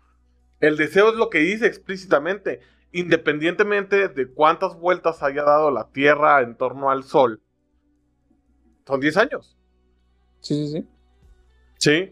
El 0.60 0.78
deseo 0.78 1.10
es 1.10 1.16
lo 1.16 1.30
que 1.30 1.40
dice 1.40 1.68
explícitamente, 1.68 2.62
independientemente 2.92 4.08
de 4.08 4.28
cuántas 4.28 4.76
vueltas 4.76 5.22
haya 5.22 5.44
dado 5.44 5.72
la 5.72 5.90
Tierra 5.90 6.42
en 6.42 6.56
torno 6.56 6.90
al 6.90 7.04
Sol. 7.04 7.42
Son 8.86 9.00
10 9.00 9.18
años. 9.18 9.58
Sí, 10.40 10.56
sí, 10.56 10.72
sí. 10.72 10.88
Sí. 11.78 12.12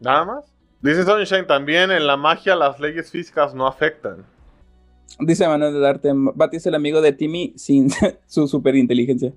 Nada 0.00 0.24
más. 0.24 0.52
Dice 0.82 1.04
Sunshine 1.04 1.46
también, 1.46 1.90
en 1.90 2.06
la 2.06 2.16
magia 2.16 2.54
las 2.54 2.78
leyes 2.78 3.10
físicas 3.10 3.54
no 3.54 3.66
afectan. 3.66 4.26
Dice 5.18 5.46
Manuel 5.48 5.72
de 5.72 5.80
Darte, 5.80 6.10
Bati 6.14 6.58
es 6.58 6.66
el 6.66 6.74
amigo 6.74 7.00
de 7.00 7.12
Timmy 7.12 7.54
sin 7.56 7.88
su 8.26 8.46
superinteligencia. 8.46 9.32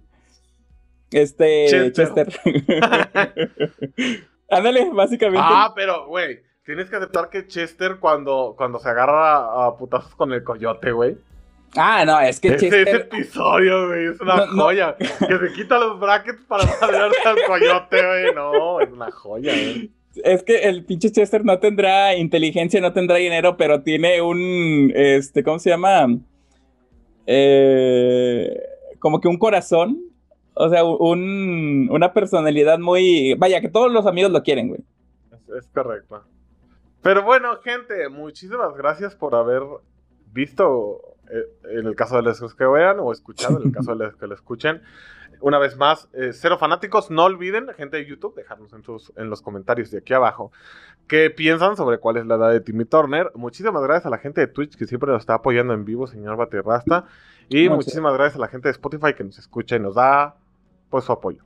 Este, 1.11 1.91
Chester. 1.91 2.27
Chester. 2.27 2.39
Ándale, 4.49 4.89
básicamente. 4.91 5.41
Ah, 5.43 5.71
pero, 5.75 6.07
güey, 6.07 6.41
tienes 6.69 6.87
que 6.87 6.97
aceptar 6.97 7.31
que 7.31 7.47
Chester 7.47 7.97
cuando, 7.99 8.53
cuando 8.55 8.77
se 8.77 8.87
agarra 8.87 9.65
a 9.65 9.75
putazos 9.75 10.13
con 10.13 10.31
el 10.33 10.43
coyote, 10.43 10.91
güey. 10.91 11.17
Ah, 11.75 12.03
no, 12.05 12.19
es 12.19 12.39
que 12.39 12.49
Ese, 12.49 12.57
Chester... 12.69 12.87
ese 12.87 12.97
episodio, 12.97 13.87
güey, 13.87 14.05
es 14.05 14.21
una 14.21 14.35
No, 14.35 14.45
no. 14.53 14.63
joya. 14.65 14.95
Que 14.95 15.39
se 15.39 15.53
quita 15.55 15.79
los 15.79 15.99
brackets 15.99 16.43
para 16.47 16.65
madrearse 16.79 17.27
al 17.27 17.37
coyote, 17.47 18.05
güey. 18.05 18.35
No, 18.35 18.79
es 18.81 18.91
una 18.91 19.09
joya, 19.09 19.51
güey. 19.51 19.89
Es 20.23 20.43
que 20.43 20.57
el 20.59 20.85
pinche 20.85 21.11
Chester 21.11 21.43
no 21.43 21.57
tendrá 21.57 22.15
inteligencia, 22.15 22.79
no 22.81 22.93
tendrá 22.93 23.15
dinero, 23.15 23.57
pero 23.57 23.81
tiene 23.81 24.21
un, 24.21 24.91
este, 24.93 25.41
¿cómo 25.43 25.57
se 25.57 25.71
llama? 25.71 26.05
Eh, 27.25 28.61
como 28.99 29.19
que 29.21 29.27
un 29.27 29.39
corazón, 29.39 29.97
o 30.53 30.69
sea, 30.69 30.83
un, 30.83 31.87
una 31.91 32.13
personalidad 32.13 32.77
muy, 32.77 33.33
vaya, 33.39 33.59
que 33.59 33.69
todos 33.69 33.91
los 33.91 34.05
amigos 34.05 34.31
lo 34.31 34.43
quieren, 34.43 34.67
güey. 34.67 34.81
Es, 35.31 35.63
es 35.63 35.67
correcto. 35.73 36.23
Pero 37.01 37.23
bueno, 37.23 37.57
gente, 37.63 38.09
muchísimas 38.09 38.75
gracias 38.75 39.15
por 39.15 39.33
haber 39.35 39.63
visto, 40.33 41.01
eh, 41.31 41.77
en 41.79 41.85
el 41.87 41.95
caso 41.95 42.17
de 42.17 42.23
los 42.23 42.55
que 42.55 42.65
vean, 42.65 42.97
o 42.99 43.11
escuchado, 43.11 43.59
en 43.61 43.67
el 43.67 43.71
caso 43.73 43.95
de 43.95 44.05
los 44.05 44.15
que 44.15 44.27
lo 44.27 44.35
escuchen. 44.35 44.81
Una 45.41 45.57
vez 45.57 45.77
más, 45.77 46.09
eh, 46.11 46.31
cero 46.33 46.57
fanáticos, 46.59 47.09
no 47.09 47.23
olviden, 47.23 47.67
gente 47.77 47.95
de 47.95 48.05
YouTube, 48.05 48.35
dejarnos 48.35 48.73
en, 48.73 48.83
sus, 48.83 49.13
en 49.15 49.29
los 49.29 49.41
comentarios 49.41 49.89
de 49.91 49.99
aquí 49.99 50.13
abajo 50.13 50.51
qué 51.07 51.29
piensan 51.31 51.75
sobre 51.77 51.97
cuál 51.97 52.17
es 52.17 52.25
la 52.27 52.35
edad 52.35 52.51
de 52.51 52.59
Timmy 52.59 52.83
Turner. 52.85 53.31
Muchísimas 53.35 53.81
gracias 53.81 54.05
a 54.05 54.09
la 54.09 54.17
gente 54.19 54.41
de 54.41 54.47
Twitch 54.47 54.75
que 54.75 54.85
siempre 54.85 55.09
nos 55.11 55.21
está 55.21 55.35
apoyando 55.35 55.73
en 55.73 55.85
vivo, 55.85 56.05
señor 56.07 56.35
Batirrasta. 56.35 57.05
Y 57.47 57.63
Muchas- 57.69 57.75
muchísimas 57.77 58.13
gracias 58.13 58.35
a 58.35 58.39
la 58.39 58.47
gente 58.49 58.67
de 58.67 58.73
Spotify 58.73 59.13
que 59.15 59.23
nos 59.23 59.39
escucha 59.39 59.77
y 59.77 59.79
nos 59.79 59.95
da 59.95 60.35
pues 60.89 61.05
su 61.05 61.11
apoyo. 61.13 61.41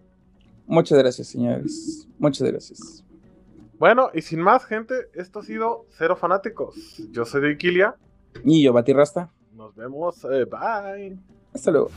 Muchas 0.65 0.97
gracias, 0.97 1.27
señores. 1.27 2.07
Muchas 2.17 2.45
gracias. 2.49 3.05
Bueno, 3.83 4.11
y 4.13 4.21
sin 4.21 4.39
más, 4.39 4.63
gente, 4.63 5.09
esto 5.13 5.39
ha 5.39 5.43
sido 5.43 5.87
Cero 5.89 6.15
Fanáticos. 6.15 6.73
Yo 7.11 7.25
soy 7.25 7.41
de 7.41 7.51
Iquilia. 7.51 7.97
Y 8.45 8.63
yo, 8.63 8.71
Batirrasta. 8.71 9.29
Nos 9.51 9.75
vemos. 9.75 10.23
eh, 10.23 10.45
bye. 10.45 11.19
Hasta 11.53 11.69
luego. 11.69 11.89